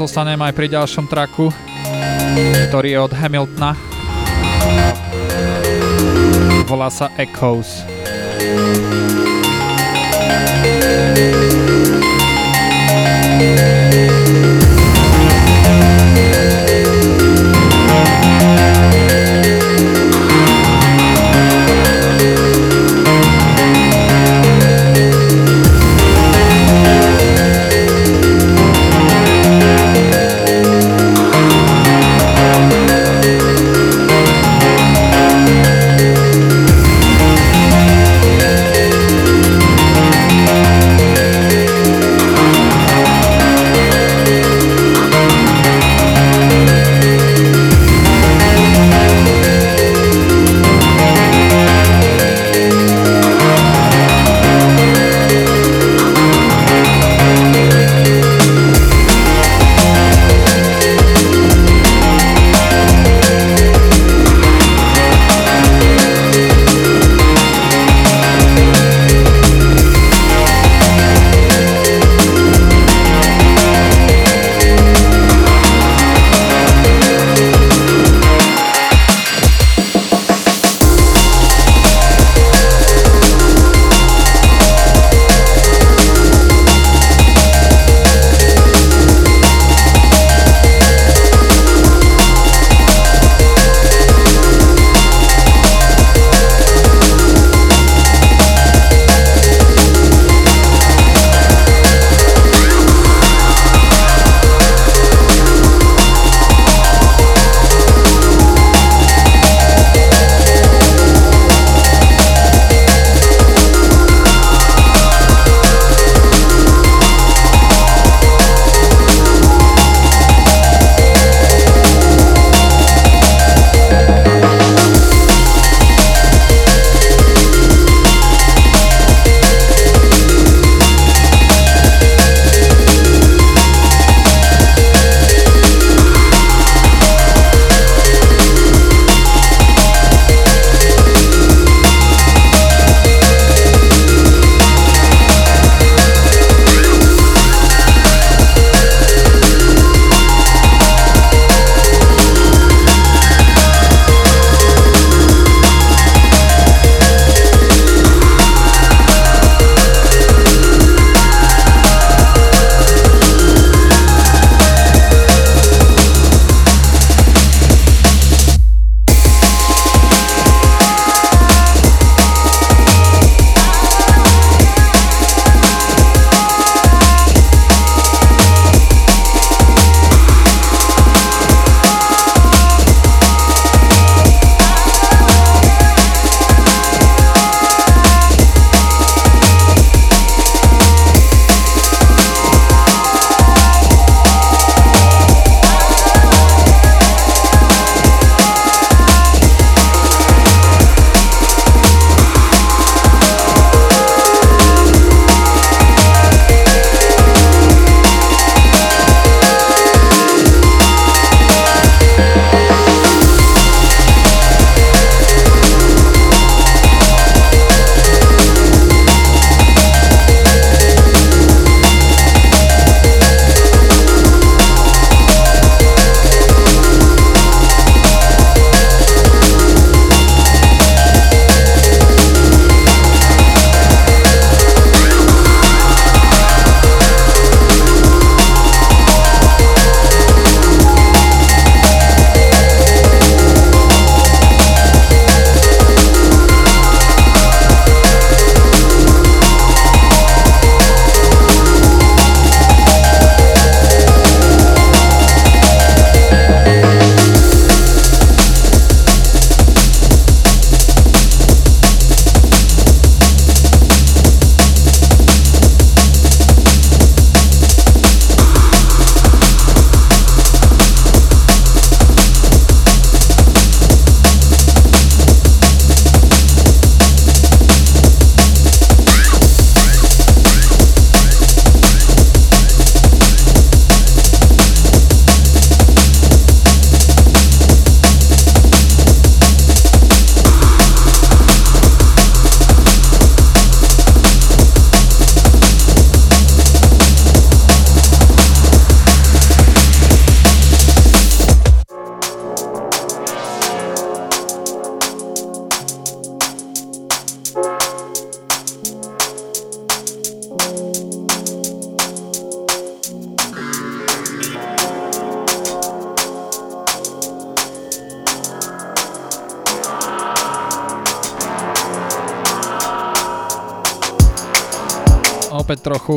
zostanem 0.00 0.40
aj 0.40 0.56
pri 0.56 0.72
ďalšom 0.72 1.04
traku, 1.12 1.52
ktorý 2.72 2.88
je 2.96 2.98
od 3.04 3.12
Hamiltona. 3.12 3.76
Volá 6.64 6.88
sa 6.88 7.12
Echoes. 7.20 7.84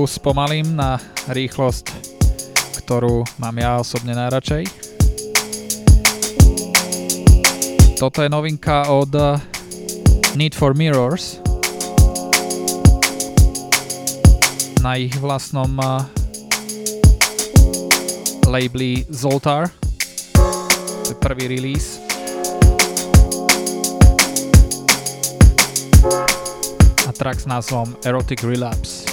trochu 0.04 0.20
spomalím 0.20 0.76
na 0.76 1.00
rýchlosť, 1.32 1.88
ktorú 2.84 3.24
mám 3.40 3.56
ja 3.56 3.80
osobne 3.80 4.12
najradšej. 4.12 4.68
Toto 7.96 8.20
je 8.20 8.28
novinka 8.28 8.92
od 8.92 9.40
Need 10.36 10.60
for 10.60 10.76
Mirrors 10.76 11.40
na 14.84 15.00
ich 15.00 15.16
vlastnom 15.24 15.72
labeli 18.44 19.08
Zoltar. 19.08 19.72
To 20.36 21.16
je 21.16 21.16
prvý 21.16 21.48
release. 21.48 22.04
A 27.08 27.12
track 27.16 27.40
s 27.40 27.48
názvom 27.48 27.96
Erotic 28.04 28.44
Relapse. 28.44 29.12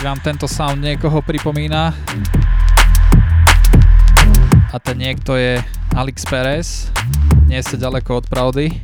Vám 0.00 0.18
tento 0.18 0.48
sound 0.48 0.80
niekoho 0.80 1.20
pripomína. 1.22 1.92
A 4.72 4.76
ten 4.82 4.98
niekto 4.98 5.36
je 5.38 5.60
Alex 5.94 6.26
Perez. 6.26 6.90
Nie 7.46 7.62
ste 7.62 7.78
ďaleko 7.78 8.18
od 8.18 8.26
pravdy. 8.26 8.74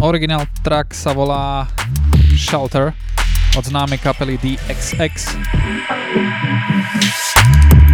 Original 0.00 0.48
track 0.64 0.96
sa 0.96 1.12
volá 1.12 1.68
Shelter 2.32 2.96
od 3.58 3.64
známej 3.66 4.00
kapely 4.00 4.38
DXX 4.38 5.36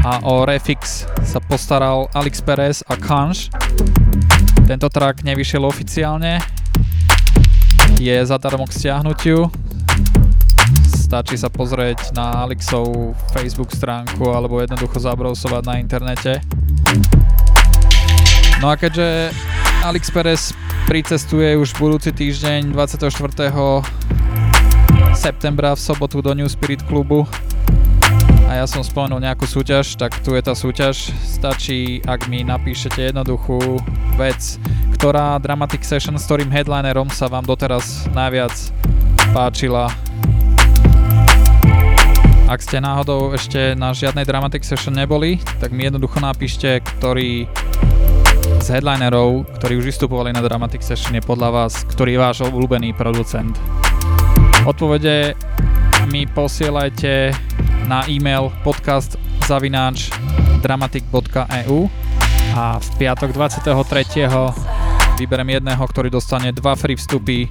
a 0.06 0.22
o 0.22 0.46
refix 0.46 1.02
sa 1.26 1.42
postaral 1.42 2.06
Alex 2.14 2.38
Perez 2.38 2.86
a 2.86 2.94
Kanš. 2.94 3.50
Tento 4.66 4.90
track 4.90 5.22
nevyšiel 5.22 5.62
oficiálne, 5.62 6.42
je 8.02 8.18
zadarmo 8.26 8.66
k 8.66 8.74
stiahnutiu. 8.74 9.46
Stačí 10.90 11.38
sa 11.38 11.46
pozrieť 11.46 12.10
na 12.18 12.42
Alexov 12.42 13.14
Facebook 13.30 13.70
stránku 13.70 14.26
alebo 14.34 14.58
jednoducho 14.58 14.98
zabrousovať 14.98 15.62
na 15.70 15.78
internete. 15.78 16.42
No 18.58 18.66
a 18.66 18.74
keďže 18.74 19.30
Alex 19.86 20.10
Perez 20.10 20.50
pricestuje 20.90 21.54
už 21.54 21.78
budúci 21.78 22.10
týždeň 22.10 22.74
24 22.74 23.06
septembra 25.14 25.78
v 25.78 25.80
sobotu 25.80 26.18
do 26.18 26.34
New 26.34 26.50
Spirit 26.50 26.82
klubu 26.90 27.22
ja 28.56 28.64
som 28.64 28.80
spomenul 28.80 29.20
nejakú 29.20 29.44
súťaž, 29.44 30.00
tak 30.00 30.16
tu 30.24 30.32
je 30.32 30.40
tá 30.40 30.56
súťaž. 30.56 31.12
Stačí, 31.20 32.00
ak 32.08 32.32
mi 32.32 32.40
napíšete 32.40 33.12
jednoduchú 33.12 33.60
vec, 34.16 34.56
ktorá 34.96 35.36
Dramatic 35.36 35.84
Session 35.84 36.16
s 36.16 36.24
ktorým 36.24 36.48
headlinerom 36.48 37.12
sa 37.12 37.28
vám 37.28 37.44
doteraz 37.44 38.08
najviac 38.16 38.56
páčila. 39.36 39.92
Ak 42.48 42.64
ste 42.64 42.80
náhodou 42.80 43.36
ešte 43.36 43.76
na 43.76 43.92
žiadnej 43.92 44.24
Dramatic 44.24 44.64
Session 44.64 44.96
neboli, 44.96 45.36
tak 45.60 45.76
mi 45.76 45.84
jednoducho 45.84 46.16
napíšte, 46.24 46.80
ktorý 46.80 47.44
z 48.64 48.66
headlinerov, 48.72 49.44
ktorí 49.60 49.76
už 49.76 49.92
vystupovali 49.92 50.32
na 50.32 50.40
Dramatic 50.40 50.80
Session 50.80 51.12
je 51.12 51.20
podľa 51.20 51.50
vás, 51.52 51.84
ktorý 51.92 52.16
je 52.16 52.22
váš 52.24 52.38
obľúbený 52.46 52.96
producent. 52.96 53.52
Odpovede 54.64 55.36
mi 56.08 56.24
posielajte 56.24 57.34
na 57.86 58.02
e-mail 58.10 58.50
podcast 58.66 59.14
zavináč 59.46 60.10
dramatic.eu 60.58 61.86
a 62.58 62.82
v 62.82 62.88
piatok 62.98 63.30
23. 63.30 64.26
vyberem 65.22 65.48
jedného, 65.62 65.84
ktorý 65.86 66.10
dostane 66.10 66.50
dva 66.50 66.74
free 66.74 66.98
vstupy 66.98 67.46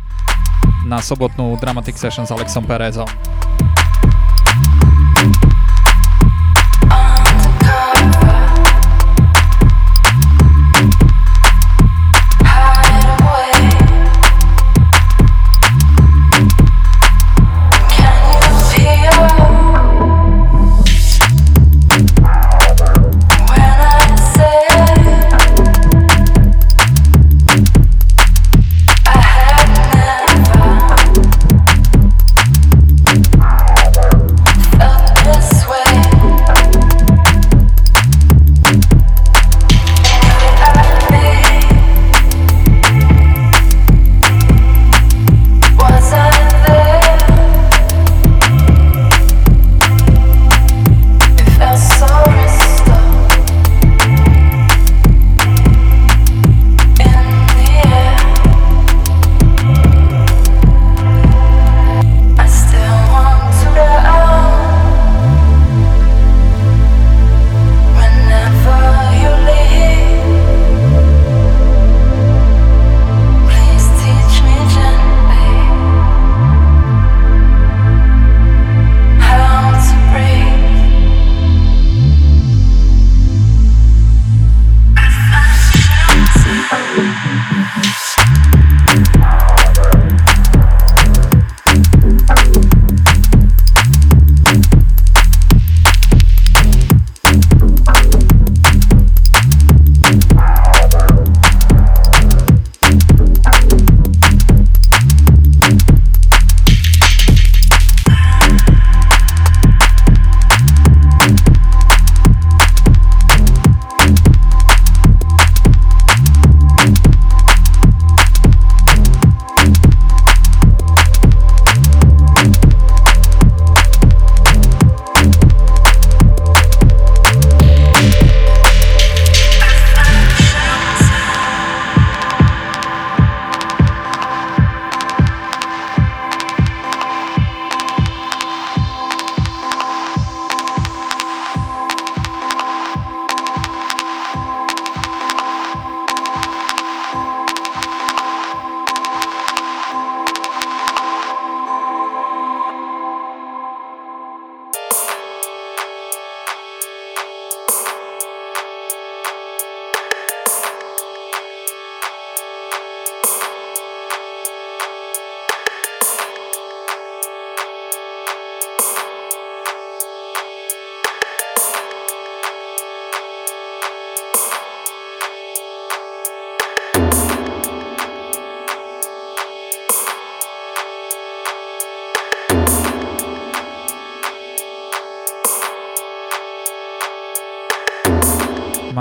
na 0.83 0.99
sobotnú 0.99 1.55
Dramatic 1.55 1.95
Session 1.95 2.27
s 2.27 2.35
Alexom 2.35 2.67
Perezom. 2.67 3.07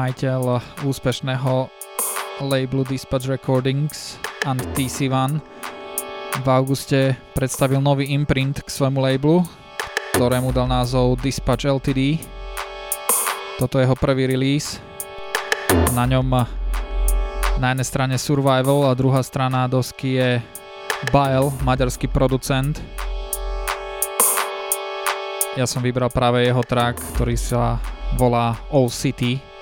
Majiteľ 0.04 0.60
úspešného 0.84 1.72
labelu 2.44 2.84
Dispatch 2.84 3.24
Recordings 3.24 4.20
and 4.44 4.60
TC1 4.76 5.40
v 6.44 6.46
auguste 6.52 7.16
predstavil 7.32 7.80
nový 7.80 8.12
imprint 8.12 8.60
k 8.60 8.68
svojmu 8.68 9.00
labelu, 9.00 9.40
ktorému 10.12 10.52
dal 10.52 10.68
názov 10.68 11.16
Dispatch 11.24 11.64
LTD. 11.64 12.20
Toto 13.56 13.80
je 13.80 13.88
jeho 13.88 13.96
prvý 13.96 14.28
release. 14.28 14.76
Na 15.96 16.04
ňom 16.04 16.28
Na 17.56 17.72
jednej 17.72 17.88
strane 17.88 18.20
Survival 18.20 18.84
a 18.84 18.92
druhá 18.92 19.24
strana 19.24 19.64
dosky 19.64 20.20
je 20.20 20.30
Bile, 21.08 21.48
maďarský 21.64 22.12
producent. 22.12 22.76
Ja 25.56 25.64
som 25.64 25.80
vybral 25.80 26.12
práve 26.12 26.44
jeho 26.44 26.60
track, 26.60 27.00
ktorý 27.16 27.40
sa 27.40 27.80
volá 28.20 28.60
All 28.68 28.92
City. 28.92 29.53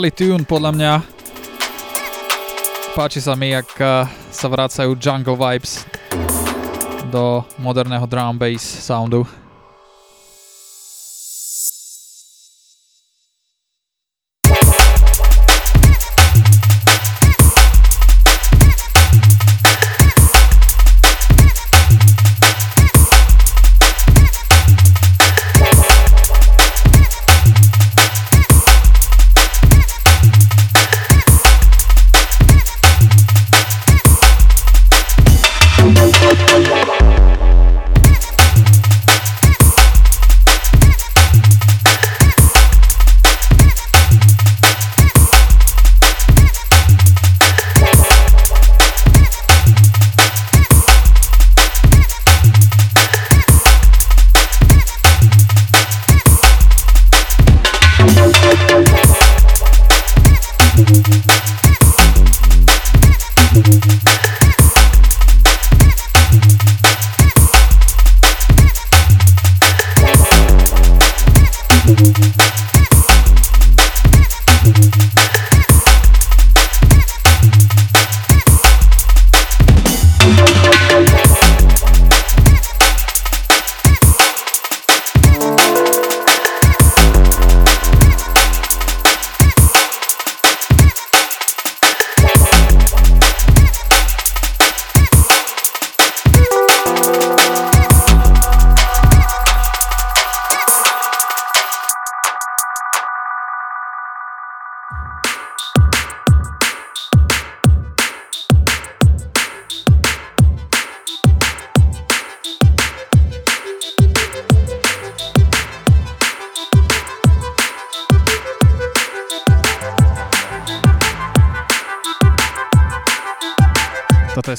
Skvelý 0.00 0.16
tune 0.16 0.48
podľa 0.48 0.72
mňa. 0.80 0.92
Páči 2.96 3.20
sa 3.20 3.36
mi, 3.36 3.52
jak 3.52 3.68
eh, 3.84 4.08
sa 4.32 4.48
vracajú 4.48 4.96
jungle 4.96 5.36
vibes 5.36 5.84
do 7.12 7.44
moderného 7.60 8.08
drum 8.08 8.40
bass 8.40 8.64
soundu. 8.64 9.28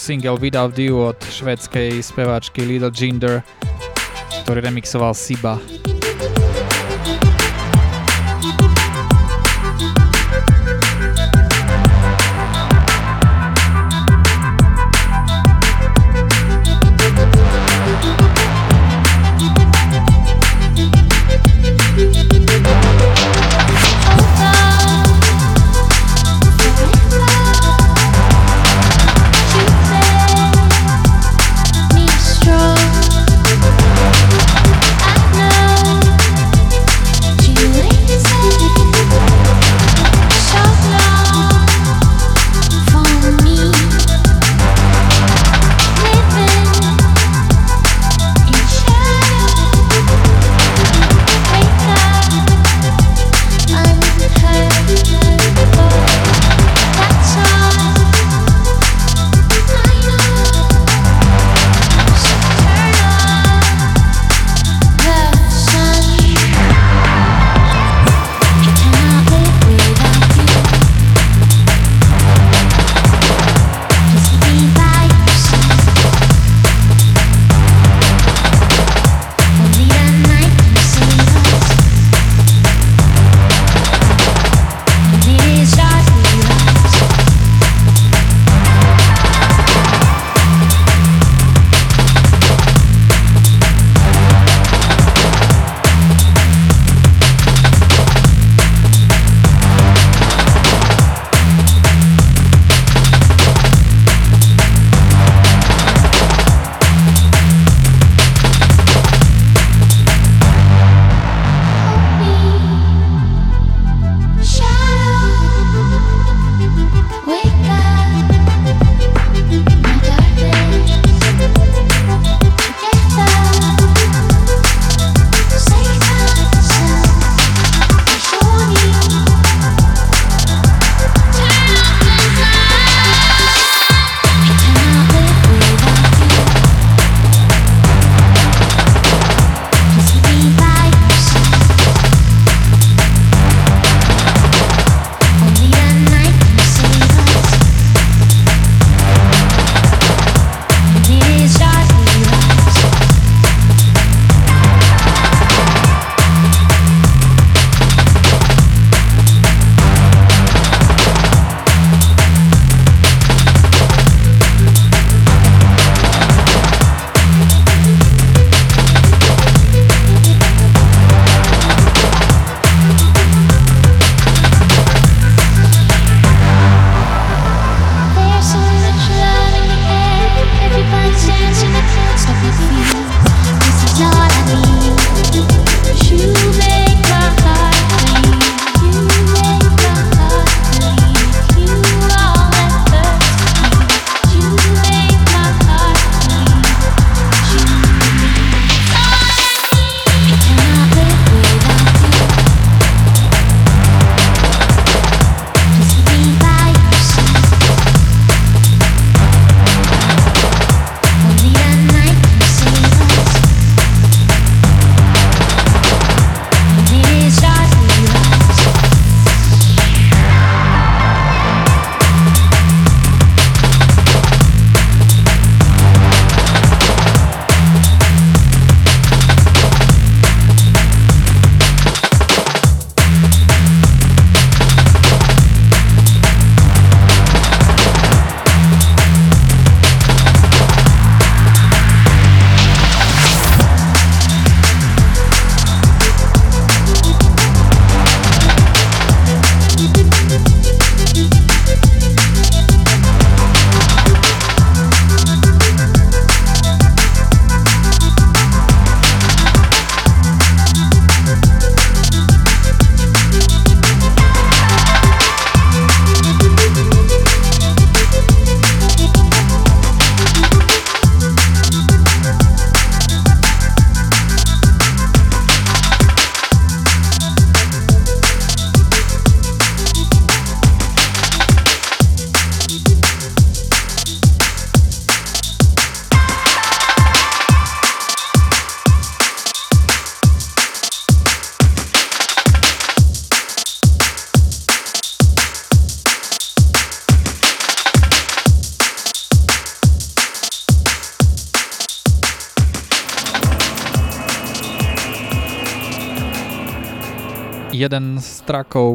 Single 0.01 0.41
Without 0.41 0.73
You 0.81 0.97
od 1.13 1.21
švedskej 1.21 2.01
speváčky 2.01 2.65
Little 2.65 2.89
Ginger, 2.89 3.45
ktorý 4.41 4.65
remixoval 4.65 5.13
Siba. 5.13 5.61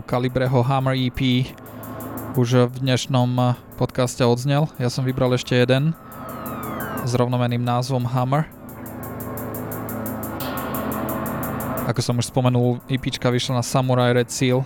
Trakov 0.06 0.22
Kalibreho 0.22 0.62
Hammer 0.62 0.94
EP 0.94 1.50
už 2.38 2.70
v 2.70 2.74
dnešnom 2.78 3.58
podcaste 3.74 4.22
odznel. 4.22 4.70
Ja 4.78 4.86
som 4.86 5.02
vybral 5.02 5.34
ešte 5.34 5.58
jeden 5.58 5.98
s 7.02 7.10
rovnomenným 7.10 7.66
názvom 7.66 8.06
Hammer. 8.06 8.46
Ako 11.90 11.98
som 11.98 12.22
už 12.22 12.30
spomenul, 12.30 12.78
EPčka 12.86 13.34
vyšla 13.34 13.58
na 13.58 13.64
Samurai 13.66 14.14
Red 14.14 14.30
Seal 14.30 14.62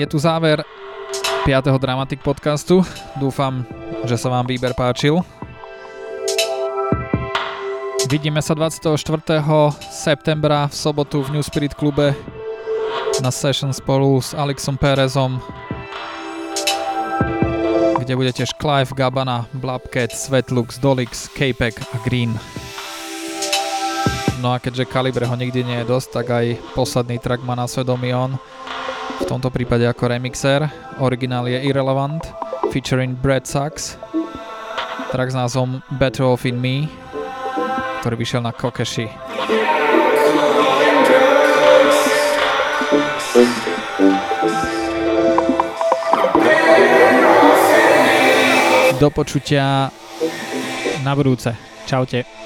je 0.00 0.06
tu 0.08 0.16
záver 0.16 0.64
5. 1.44 1.76
Dramatic 1.76 2.24
podcastu. 2.24 2.80
Dúfam, 3.20 3.68
že 4.08 4.16
sa 4.16 4.32
vám 4.32 4.48
výber 4.48 4.72
páčil. 4.72 5.20
Vidíme 8.08 8.40
sa 8.40 8.56
24. 8.56 8.96
septembra 9.92 10.72
v 10.72 10.74
sobotu 10.74 11.20
v 11.20 11.36
New 11.36 11.44
Spirit 11.44 11.76
klube 11.76 12.16
na 13.20 13.28
session 13.28 13.76
spolu 13.76 14.24
s 14.24 14.32
Alexom 14.32 14.80
Perezom 14.80 15.36
kde 18.00 18.16
bude 18.16 18.34
tiež 18.34 18.58
Clive, 18.58 18.90
Gabana, 18.90 19.46
Blabcat, 19.54 20.10
Svetlux, 20.10 20.82
Dolix, 20.82 21.30
Capek 21.30 21.78
a 21.94 21.96
Green. 22.02 22.34
No 24.42 24.50
a 24.50 24.58
keďže 24.58 24.88
Kalibre 24.90 25.30
ho 25.30 25.36
nikdy 25.38 25.62
nie 25.62 25.78
je 25.84 25.90
dosť, 25.94 26.08
tak 26.10 26.26
aj 26.32 26.58
posledný 26.74 27.22
track 27.22 27.44
má 27.46 27.54
na 27.54 27.70
svedomí 27.70 28.10
on. 28.10 28.34
V 29.20 29.24
tomto 29.28 29.52
prípade 29.52 29.86
ako 29.86 30.10
remixer. 30.10 30.66
Originál 30.98 31.46
je 31.46 31.60
Irrelevant, 31.62 32.24
featuring 32.74 33.14
Brad 33.14 33.46
Sachs. 33.46 34.00
Track 35.12 35.30
s 35.30 35.36
názvom 35.36 35.82
Better 36.00 36.26
Off 36.26 36.46
In 36.46 36.58
Me, 36.58 36.88
ktorý 38.02 38.14
vyšiel 38.18 38.42
na 38.42 38.54
Kokeshi. 38.54 39.06
Do 49.00 49.08
počutia 49.08 49.88
na 51.00 51.12
budúce. 51.16 51.56
Čaute. 51.88 52.39